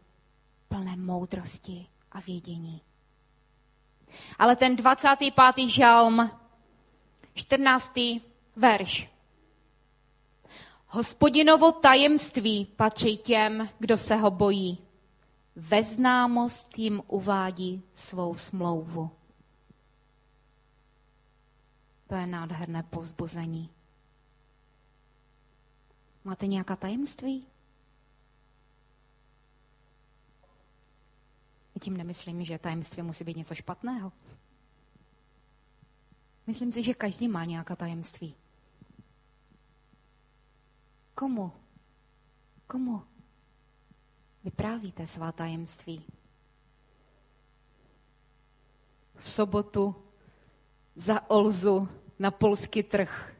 plné 0.67 0.95
moudrosti 0.95 1.87
a 2.11 2.19
vědění. 2.19 2.81
Ale 4.39 4.55
ten 4.55 4.75
25. 4.75 5.33
žalm, 5.67 6.31
14. 7.33 7.93
verš. 8.55 9.09
Hospodinovo 10.87 11.71
tajemství 11.71 12.65
patří 12.65 13.17
těm, 13.17 13.69
kdo 13.79 13.97
se 13.97 14.15
ho 14.15 14.31
bojí. 14.31 14.77
Ve 15.55 15.83
známost 15.83 16.77
jim 16.79 17.01
uvádí 17.07 17.83
svou 17.93 18.35
smlouvu. 18.35 19.11
To 22.07 22.15
je 22.15 22.27
nádherné 22.27 22.83
povzbuzení. 22.83 23.69
Máte 26.23 26.47
nějaká 26.47 26.75
tajemství? 26.75 27.47
Tím 31.81 31.97
nemyslím, 31.97 32.45
že 32.45 32.57
tajemství 32.57 33.03
musí 33.03 33.23
být 33.23 33.37
něco 33.37 33.55
špatného. 33.55 34.11
Myslím 36.47 36.71
si, 36.71 36.83
že 36.83 36.93
každý 36.93 37.27
má 37.27 37.45
nějaká 37.45 37.75
tajemství. 37.75 38.35
Komu? 41.15 41.51
Komu 42.67 43.03
vyprávíte 44.43 45.07
svá 45.07 45.31
tajemství? 45.31 46.05
V 49.15 49.29
sobotu 49.31 49.95
za 50.95 51.29
Olzu 51.29 51.89
na 52.19 52.31
polský 52.31 52.83
trh. 52.83 53.35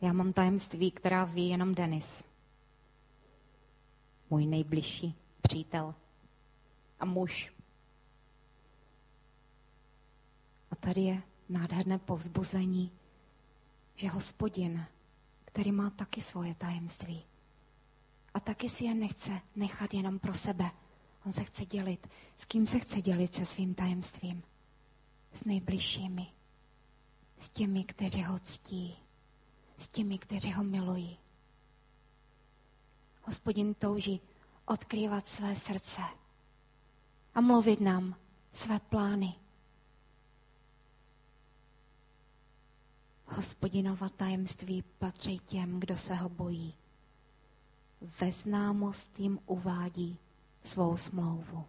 Já 0.00 0.12
mám 0.12 0.32
tajemství, 0.32 0.90
která 0.90 1.24
ví 1.24 1.48
jenom 1.48 1.74
Denis. 1.74 2.24
Můj 4.30 4.46
nejbližší 4.46 5.14
přítel 5.42 5.94
a 7.00 7.04
muž. 7.04 7.52
A 10.70 10.76
tady 10.76 11.00
je 11.00 11.22
nádherné 11.52 11.98
povzbuzení, 11.98 12.92
že 13.94 14.08
hospodin, 14.08 14.84
který 15.44 15.72
má 15.72 15.90
taky 15.90 16.20
svoje 16.20 16.54
tajemství 16.54 17.24
a 18.34 18.40
taky 18.40 18.68
si 18.68 18.84
je 18.84 18.94
nechce 18.94 19.40
nechat 19.56 19.94
jenom 19.94 20.18
pro 20.18 20.34
sebe. 20.34 20.70
On 21.26 21.32
se 21.32 21.44
chce 21.44 21.66
dělit. 21.66 22.06
S 22.36 22.44
kým 22.44 22.66
se 22.66 22.78
chce 22.78 23.02
dělit 23.02 23.34
se 23.34 23.46
svým 23.46 23.74
tajemstvím? 23.74 24.42
S 25.32 25.44
nejbližšími. 25.44 26.26
S 27.38 27.48
těmi, 27.48 27.84
kteří 27.84 28.22
ho 28.22 28.38
ctí. 28.38 28.96
S 29.78 29.88
těmi, 29.88 30.18
kteří 30.18 30.52
ho 30.52 30.64
milují. 30.64 31.18
Hospodin 33.22 33.74
touží 33.74 34.20
odkrývat 34.66 35.28
své 35.28 35.56
srdce 35.56 36.02
a 37.34 37.40
mluvit 37.40 37.80
nám 37.80 38.16
své 38.52 38.78
plány. 38.78 39.34
Hospodinova 43.34 44.08
tajemství 44.08 44.84
patří 44.98 45.38
těm, 45.38 45.80
kdo 45.80 45.96
se 45.96 46.14
ho 46.14 46.28
bojí. 46.28 46.74
Ve 48.20 48.32
známost 48.32 49.20
jim 49.20 49.38
uvádí 49.46 50.18
svou 50.62 50.96
smlouvu. 50.96 51.64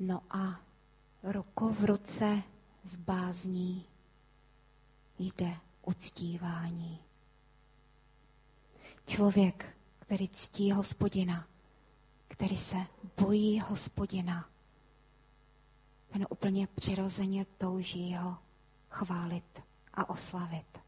No 0.00 0.22
a 0.30 0.60
ruku 1.22 1.72
v 1.72 1.84
ruce 1.84 2.42
s 2.84 2.96
bázní 2.96 3.84
jde 5.18 5.56
uctívání. 5.86 6.98
Člověk, 9.06 9.76
který 9.98 10.28
ctí 10.28 10.72
hospodina, 10.72 11.48
který 12.28 12.56
se 12.56 12.76
bojí 13.20 13.60
hospodina, 13.60 14.48
ten 16.12 16.26
úplně 16.30 16.66
přirozeně 16.66 17.46
touží 17.58 18.14
ho 18.14 18.36
chválit 18.90 19.62
a 19.94 20.10
oslavit. 20.10 20.78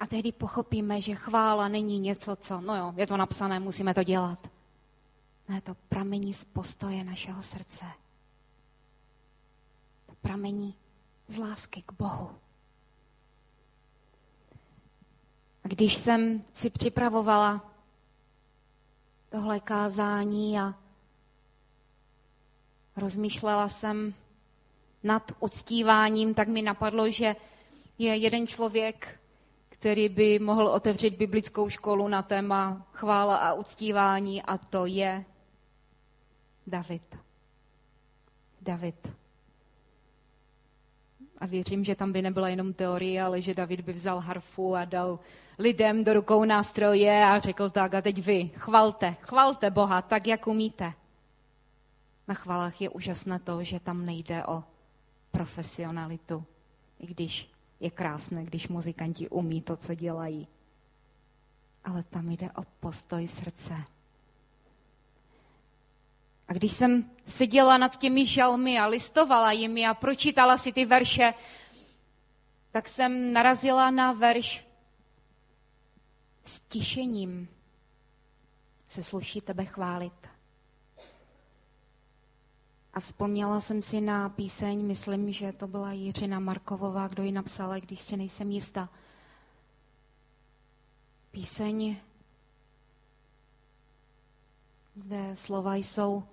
A 0.00 0.06
tehdy 0.06 0.32
pochopíme, 0.32 1.02
že 1.02 1.14
chvála 1.14 1.68
není 1.68 1.98
něco, 1.98 2.36
co, 2.36 2.60
no 2.60 2.76
jo, 2.76 2.92
je 2.96 3.06
to 3.06 3.16
napsané, 3.16 3.60
musíme 3.60 3.94
to 3.94 4.02
dělat. 4.02 4.48
Ne, 5.48 5.60
to 5.60 5.74
pramení 5.88 6.34
z 6.34 6.44
postoje 6.44 7.04
našeho 7.04 7.42
srdce. 7.42 7.84
To 10.06 10.14
pramení 10.20 10.74
z 11.28 11.38
lásky 11.38 11.82
k 11.82 11.92
Bohu. 11.92 12.30
A 15.64 15.68
když 15.68 15.96
jsem 15.96 16.44
si 16.52 16.70
připravovala 16.70 17.70
tohle 19.28 19.60
kázání 19.60 20.60
a 20.60 20.74
rozmýšlela 22.98 23.68
jsem 23.68 24.14
nad 25.02 25.32
uctíváním, 25.40 26.34
tak 26.34 26.48
mi 26.48 26.62
napadlo, 26.62 27.10
že 27.10 27.36
je 27.98 28.16
jeden 28.16 28.46
člověk, 28.46 29.20
který 29.68 30.08
by 30.08 30.38
mohl 30.38 30.68
otevřít 30.68 31.14
biblickou 31.14 31.68
školu 31.68 32.08
na 32.08 32.22
téma 32.22 32.86
chvála 32.92 33.36
a 33.36 33.52
uctívání 33.52 34.42
a 34.42 34.58
to 34.58 34.86
je 34.86 35.24
David. 36.66 37.16
David. 38.60 39.08
A 41.38 41.46
věřím, 41.46 41.84
že 41.84 41.94
tam 41.94 42.12
by 42.12 42.22
nebyla 42.22 42.48
jenom 42.48 42.72
teorie, 42.72 43.22
ale 43.22 43.42
že 43.42 43.54
David 43.54 43.80
by 43.80 43.92
vzal 43.92 44.20
harfu 44.20 44.76
a 44.76 44.84
dal 44.84 45.18
lidem 45.58 46.04
do 46.04 46.14
rukou 46.14 46.44
nástroje 46.44 47.24
a 47.24 47.38
řekl 47.38 47.70
tak 47.70 47.94
a 47.94 48.02
teď 48.02 48.22
vy, 48.22 48.50
chvalte, 48.56 49.16
chvalte 49.20 49.70
Boha 49.70 50.02
tak, 50.02 50.26
jak 50.26 50.46
umíte. 50.46 50.92
Na 52.28 52.34
chvalách 52.34 52.80
je 52.80 52.88
úžasné 52.88 53.38
to, 53.38 53.64
že 53.64 53.80
tam 53.80 54.06
nejde 54.06 54.46
o 54.46 54.64
profesionalitu, 55.30 56.44
i 57.00 57.06
když 57.06 57.50
je 57.80 57.90
krásné, 57.90 58.44
když 58.44 58.68
muzikanti 58.68 59.28
umí 59.28 59.62
to, 59.62 59.76
co 59.76 59.94
dělají. 59.94 60.48
Ale 61.84 62.02
tam 62.02 62.30
jde 62.30 62.50
o 62.52 62.62
postoj 62.80 63.28
srdce. 63.28 63.74
A 66.48 66.52
když 66.52 66.72
jsem 66.72 67.10
seděla 67.26 67.78
nad 67.78 67.96
těmi 67.96 68.26
žalmy 68.26 68.78
a 68.78 68.86
listovala 68.86 69.52
jimi 69.52 69.86
a 69.86 69.94
pročítala 69.94 70.58
si 70.58 70.72
ty 70.72 70.84
verše, 70.84 71.34
tak 72.70 72.88
jsem 72.88 73.32
narazila 73.32 73.90
na 73.90 74.12
verš 74.12 74.66
s 76.44 76.60
tišením 76.60 77.48
se 78.88 79.02
sluší 79.02 79.40
tebe 79.40 79.64
chválit. 79.64 80.17
A 82.98 83.00
vzpomněla 83.00 83.60
jsem 83.60 83.82
si 83.82 84.00
na 84.00 84.28
píseň, 84.28 84.86
myslím, 84.86 85.32
že 85.32 85.52
to 85.52 85.66
byla 85.66 85.92
Jiřina 85.92 86.38
Markovová, 86.38 87.08
kdo 87.08 87.22
ji 87.22 87.32
napsala, 87.32 87.78
když 87.78 88.02
si 88.02 88.16
nejsem 88.16 88.50
jistá. 88.50 88.88
Píseň, 91.30 91.96
kde 94.94 95.36
slova 95.36 95.74
jsou 95.74 96.24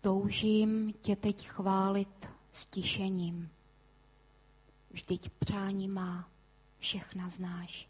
Toužím 0.00 0.92
tě 0.92 1.16
teď 1.16 1.48
chválit 1.48 2.30
stišením. 2.52 3.50
Vždyť 4.90 5.30
přání 5.38 5.88
má, 5.88 6.28
všechna 6.78 7.30
znáš. 7.30 7.88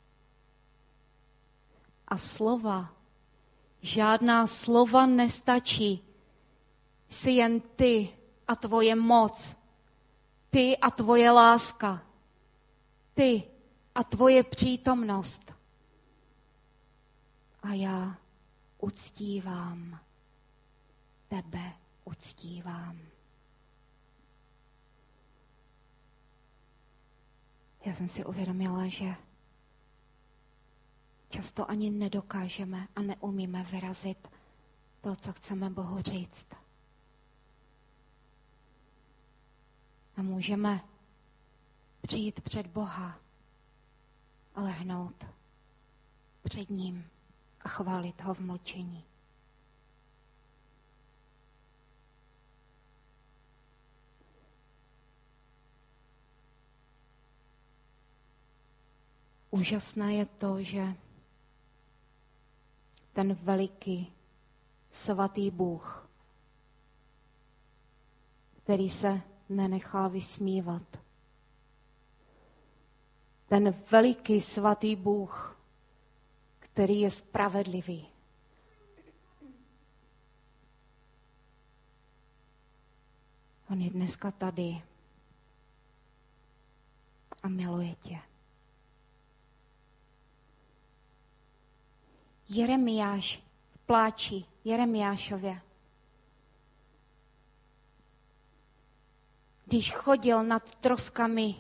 A 2.09 2.19
slova, 2.19 2.93
žádná 3.83 4.47
slova 4.47 5.07
nestačí, 5.07 6.08
jsi 7.09 7.31
jen 7.31 7.61
ty 7.61 8.19
a 8.49 8.57
tvoje 8.57 8.95
moc, 8.95 9.57
ty 10.51 10.79
a 10.79 10.91
tvoje 10.91 11.31
láska, 11.31 12.03
ty 13.15 13.43
a 13.95 14.05
tvoje 14.05 14.43
přítomnost. 14.43 15.53
A 17.63 17.73
já 17.73 18.19
uctívám 18.79 20.01
tebe, 21.29 21.73
uctívám. 22.05 22.99
Já 27.85 27.95
jsem 27.95 28.09
si 28.09 28.25
uvědomila, 28.25 28.89
že 28.89 29.15
často 31.31 31.71
ani 31.71 31.91
nedokážeme 31.91 32.89
a 32.97 33.03
neumíme 33.03 33.63
vyrazit 33.63 34.29
to, 35.01 35.17
co 35.17 35.33
chceme 35.33 35.71
Bohu 35.71 36.01
říct. 36.01 36.47
A 40.19 40.23
můžeme 40.23 40.81
přijít 42.03 42.41
před 42.41 42.67
Boha 42.67 43.19
a 44.55 44.63
lehnout 44.63 45.27
před 46.43 46.71
ním 46.71 47.11
a 47.61 47.69
chválit 47.69 48.21
ho 48.21 48.35
v 48.35 48.41
mlčení. 48.41 49.05
Úžasné 59.51 60.15
je 60.15 60.27
to, 60.27 60.63
že 60.63 60.95
ten 63.13 63.35
veliký 63.35 64.13
svatý 64.91 65.51
Bůh, 65.51 66.09
který 68.63 68.91
se 68.91 69.23
nenechá 69.49 70.09
vysmívat, 70.09 70.83
ten 73.49 73.75
veliký 73.91 74.41
svatý 74.41 74.97
Bůh, 74.97 75.57
který 76.59 77.01
je 77.01 77.11
spravedlivý. 77.11 78.09
On 83.71 83.81
je 83.81 83.91
dneska 83.91 84.31
tady 84.31 84.83
a 87.43 87.49
miluje 87.49 87.95
tě. 87.95 88.19
Jeremiáš 92.49 93.43
v 93.75 93.79
pláči, 93.79 94.45
Jeremiášově. 94.65 95.61
Když 99.69 99.93
chodil 99.93 100.43
nad 100.43 100.75
troskami 100.75 101.55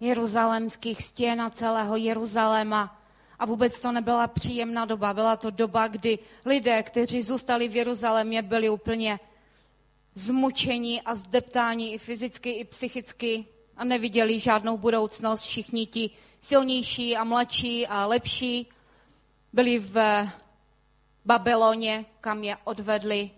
jeruzalemských 0.00 1.02
stěn 1.02 1.40
a 1.40 1.50
celého 1.50 1.96
Jeruzaléma, 1.96 3.02
a 3.38 3.46
vůbec 3.46 3.80
to 3.80 3.92
nebyla 3.92 4.26
příjemná 4.26 4.84
doba. 4.84 5.14
Byla 5.14 5.36
to 5.36 5.50
doba, 5.50 5.88
kdy 5.88 6.18
lidé, 6.44 6.82
kteří 6.82 7.22
zůstali 7.22 7.68
v 7.68 7.76
Jeruzalémě, 7.76 8.42
byli 8.42 8.68
úplně 8.68 9.20
zmučení 10.14 11.02
a 11.02 11.14
zdeptáni 11.14 11.92
i 11.92 11.98
fyzicky, 11.98 12.50
i 12.50 12.64
psychicky 12.64 13.46
a 13.76 13.84
neviděli 13.84 14.40
žádnou 14.40 14.76
budoucnost. 14.76 15.40
Všichni 15.40 15.86
ti 15.86 16.10
silnější 16.40 17.16
a 17.16 17.24
mladší 17.24 17.86
a 17.86 18.06
lepší 18.06 18.66
byli 19.52 19.78
v 19.78 20.26
Babyloně, 21.24 22.04
kam 22.20 22.44
je 22.44 22.56
odvedli 22.64 23.30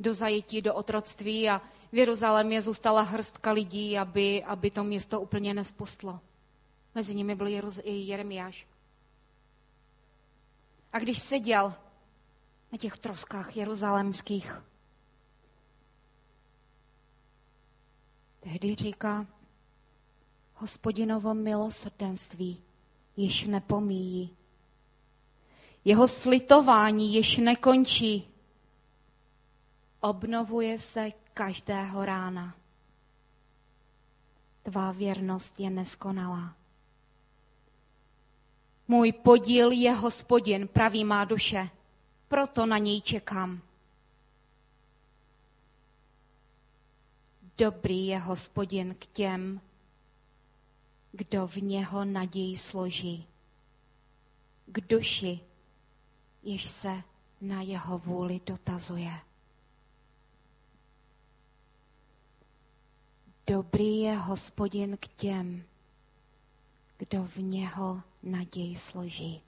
do 0.00 0.14
zajetí, 0.14 0.62
do 0.62 0.74
otroctví 0.74 1.48
a 1.48 1.62
v 1.92 1.96
Jeruzalémě 1.96 2.62
zůstala 2.62 3.02
hrstka 3.02 3.52
lidí, 3.52 3.98
aby, 3.98 4.44
aby 4.44 4.70
to 4.70 4.84
město 4.84 5.20
úplně 5.20 5.54
nespustlo. 5.54 6.20
Mezi 6.94 7.14
nimi 7.14 7.34
byl 7.34 7.46
Jeruz- 7.46 7.82
Jeremiáš. 7.84 8.66
A 10.92 10.98
když 10.98 11.18
seděl 11.18 11.74
na 12.72 12.78
těch 12.78 12.98
troskách 12.98 13.56
jeruzalemských, 13.56 14.62
tehdy 18.40 18.74
říká, 18.74 19.26
hospodinovo 20.54 21.34
milosrdenství 21.34 22.62
již 23.16 23.44
nepomíjí. 23.44 24.36
Jeho 25.84 26.08
slitování 26.08 27.14
již 27.14 27.36
nekončí. 27.36 28.28
Obnovuje 30.00 30.78
se 30.78 31.12
každého 31.34 32.04
rána. 32.04 32.54
Tvá 34.62 34.92
věrnost 34.92 35.60
je 35.60 35.70
neskonalá. 35.70 36.54
Můj 38.88 39.12
podíl 39.12 39.70
je 39.70 39.92
hospodin, 39.92 40.68
praví 40.68 41.04
má 41.04 41.24
duše, 41.24 41.70
proto 42.28 42.66
na 42.66 42.78
něj 42.78 43.00
čekám. 43.00 43.60
Dobrý 47.58 48.06
je 48.06 48.18
hospodin 48.18 48.94
k 48.94 49.06
těm, 49.06 49.60
kdo 51.12 51.46
v 51.46 51.56
něho 51.56 52.04
naději 52.04 52.56
složí, 52.56 53.26
k 54.66 54.80
duši, 54.80 55.40
jež 56.42 56.68
se 56.68 57.02
na 57.40 57.62
jeho 57.62 57.98
vůli 57.98 58.40
dotazuje. 58.46 59.29
Dobrý 63.50 64.00
je 64.00 64.14
hospodin 64.14 64.96
k 64.96 65.08
těm, 65.08 65.64
kdo 66.98 67.24
v 67.24 67.36
něho 67.36 68.02
naději 68.22 68.76
složí. 68.76 69.42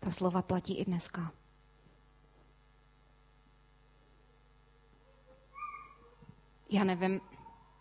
Ta 0.00 0.10
slova 0.10 0.42
platí 0.42 0.78
i 0.78 0.84
dneska. 0.84 1.32
Já 6.70 6.84
nevím, 6.84 7.20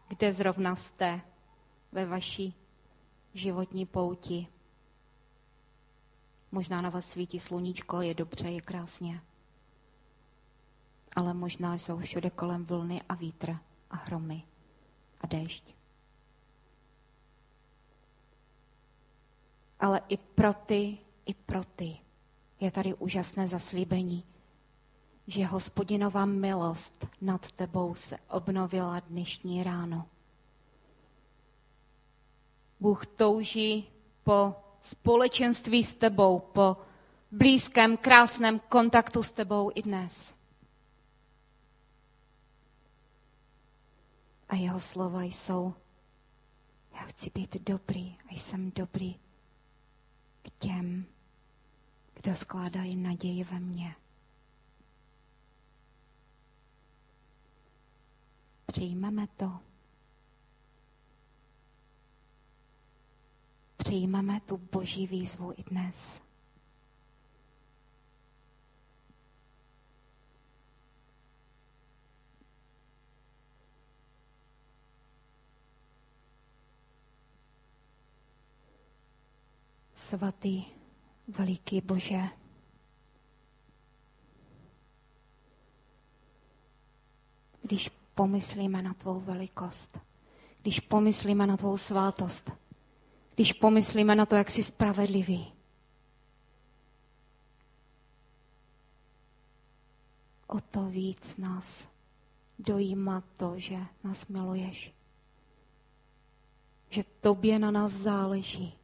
kde 0.07 0.33
zrovna 0.33 0.75
jste 0.75 1.21
ve 1.91 2.05
vaší 2.05 2.55
životní 3.33 3.85
pouti. 3.85 4.47
Možná 6.51 6.81
na 6.81 6.89
vás 6.89 7.09
svítí 7.09 7.39
sluníčko, 7.39 8.01
je 8.01 8.13
dobře, 8.13 8.49
je 8.49 8.61
krásně. 8.61 9.21
Ale 11.15 11.33
možná 11.33 11.73
jsou 11.73 11.99
všude 11.99 12.29
kolem 12.29 12.65
vlny 12.65 13.01
a 13.09 13.15
vítr 13.15 13.57
a 13.89 13.95
hromy 13.95 14.43
a 15.21 15.27
déšť. 15.27 15.79
ale 19.79 20.01
i 20.09 20.17
pro 20.17 20.53
ty, 20.53 20.97
i 21.25 21.33
pro 21.33 21.63
ty 21.63 21.97
je 22.59 22.71
tady 22.71 22.93
úžasné 22.93 23.47
zaslíbení, 23.47 24.23
že 25.27 25.45
hospodinová 25.45 26.25
milost 26.25 27.07
nad 27.21 27.51
tebou 27.51 27.95
se 27.95 28.17
obnovila 28.29 28.99
dnešní 28.99 29.63
ráno. 29.63 30.05
Bůh 32.79 33.05
touží 33.05 33.89
po 34.23 34.55
společenství 34.81 35.83
s 35.83 35.93
tebou, 35.93 36.39
po 36.39 36.77
blízkém, 37.31 37.97
krásném 37.97 38.59
kontaktu 38.59 39.23
s 39.23 39.31
tebou 39.31 39.71
i 39.75 39.81
dnes. 39.81 40.38
A 44.49 44.55
jeho 44.55 44.79
slova 44.79 45.23
jsou, 45.23 45.73
já 46.93 46.99
chci 46.99 47.29
být 47.29 47.61
dobrý 47.61 48.17
a 48.29 48.33
jsem 48.33 48.71
dobrý 48.71 49.19
k 50.41 50.49
těm, 50.59 51.05
kdo 52.13 52.35
skládají 52.35 52.95
naději 52.95 53.43
ve 53.43 53.59
mně. 53.59 53.95
Přijmeme 58.65 59.27
to. 59.27 59.59
Přijmeme 63.77 64.41
tu 64.41 64.57
boží 64.57 65.07
výzvu 65.07 65.53
i 65.57 65.63
dnes. 65.63 66.28
Svatý, 80.09 80.65
veliký 81.27 81.81
Bože, 81.81 82.21
když 87.61 87.89
pomyslíme 88.15 88.81
na 88.81 88.93
tvou 88.93 89.19
velikost, 89.19 89.97
když 90.61 90.79
pomyslíme 90.79 91.47
na 91.47 91.57
tvou 91.57 91.77
svátost, 91.77 92.51
když 93.35 93.53
pomyslíme 93.53 94.15
na 94.15 94.25
to, 94.25 94.35
jak 94.35 94.49
jsi 94.49 94.63
spravedlivý. 94.63 95.53
O 100.47 100.59
to 100.59 100.85
víc 100.85 101.37
nás 101.37 101.87
dojímá 102.59 103.23
to, 103.37 103.59
že 103.59 103.77
nás 104.03 104.27
miluješ. 104.27 104.93
Že 106.89 107.03
tobě 107.03 107.59
na 107.59 107.71
nás 107.71 107.91
záleží. 107.91 108.78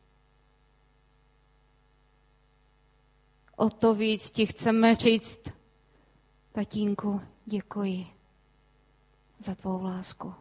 O 3.56 3.70
to 3.70 3.96
víc 3.96 4.32
ti 4.32 4.46
chceme 4.46 4.96
říct, 4.96 5.40
tatínku, 6.52 7.22
děkuji 7.46 8.08
za 9.40 9.56
tvou 9.56 9.84
lásku. 9.84 10.34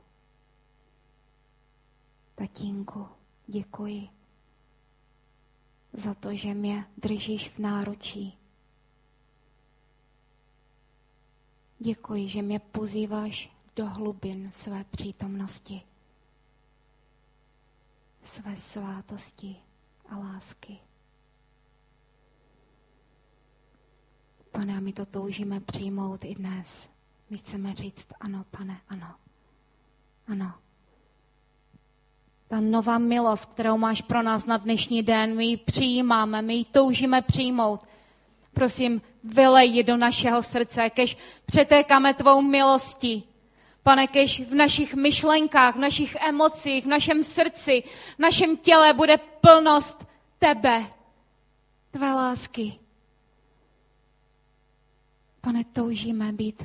Tatínku, 2.35 3.09
děkuji 3.47 4.09
za 5.93 6.15
to, 6.15 6.35
že 6.35 6.55
mě 6.55 6.87
držíš 6.97 7.51
v 7.51 7.59
náručí. 7.59 8.39
Děkuji, 11.79 12.29
že 12.29 12.43
mě 12.43 12.59
pozýváš 12.59 13.51
do 13.77 13.87
hlubin 13.87 14.53
své 14.53 14.85
přítomnosti, 14.85 15.83
své 18.23 18.57
svátosti 18.57 19.57
a 20.09 20.19
lásky. 20.19 20.79
Pane, 24.55 24.77
a 24.77 24.81
my 24.81 24.93
to 24.93 25.07
toužíme 25.07 25.61
přijmout 25.61 26.25
i 26.25 26.35
dnes. 26.35 26.91
My 27.31 27.39
chceme 27.39 27.75
říct 27.75 28.09
ano, 28.21 28.45
pane, 28.51 28.81
ano. 28.89 29.07
Ano. 30.29 30.53
Ta 32.49 32.61
nová 32.61 32.99
milost, 32.99 33.45
kterou 33.45 33.77
máš 33.77 34.03
pro 34.03 34.23
nás 34.23 34.47
na 34.47 34.57
dnešní 34.57 35.03
den, 35.03 35.37
my 35.37 35.45
ji 35.45 35.57
přijímáme, 35.57 36.43
my 36.43 36.55
ji 36.55 36.65
toužíme 36.65 37.23
přijmout. 37.23 37.81
Prosím, 38.53 39.03
vylej 39.25 39.71
ji 39.71 39.83
do 39.83 39.97
našeho 39.97 40.43
srdce, 40.43 40.91
kež 40.91 41.17
přetékáme 41.47 42.15
tvou 42.15 42.43
milostí. 42.43 43.25
Pane, 43.83 44.07
kež 44.07 44.41
v 44.41 44.55
našich 44.55 44.95
myšlenkách, 44.95 45.77
v 45.77 45.79
našich 45.79 46.15
emocích, 46.15 46.85
v 46.85 46.89
našem 46.89 47.23
srdci, 47.23 47.83
v 48.17 48.19
našem 48.19 48.57
těle 48.57 48.93
bude 48.93 49.17
plnost 49.17 50.07
tebe, 50.39 50.87
tvé 51.91 52.15
lásky. 52.15 52.84
Pane, 55.45 55.65
toužíme 55.65 56.33
být 56.33 56.63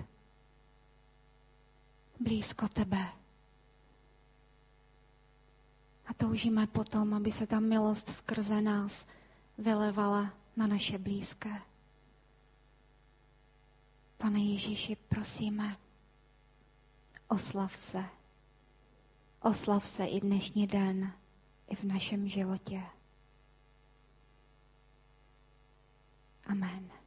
blízko 2.19 2.67
tebe. 2.67 3.07
A 6.05 6.13
toužíme 6.13 6.67
potom, 6.67 7.13
aby 7.13 7.31
se 7.31 7.47
ta 7.47 7.59
milost 7.59 8.09
skrze 8.09 8.61
nás 8.61 9.07
vylevala 9.57 10.33
na 10.55 10.67
naše 10.67 10.97
blízké. 10.97 11.61
Pane 14.17 14.39
Ježíši, 14.39 14.95
prosíme, 14.95 15.77
oslav 17.27 17.83
se. 17.83 18.05
Oslav 19.41 19.87
se 19.87 20.05
i 20.05 20.21
dnešní 20.21 20.67
den, 20.67 21.13
i 21.67 21.75
v 21.75 21.83
našem 21.83 22.29
životě. 22.29 22.81
Amen. 26.45 26.98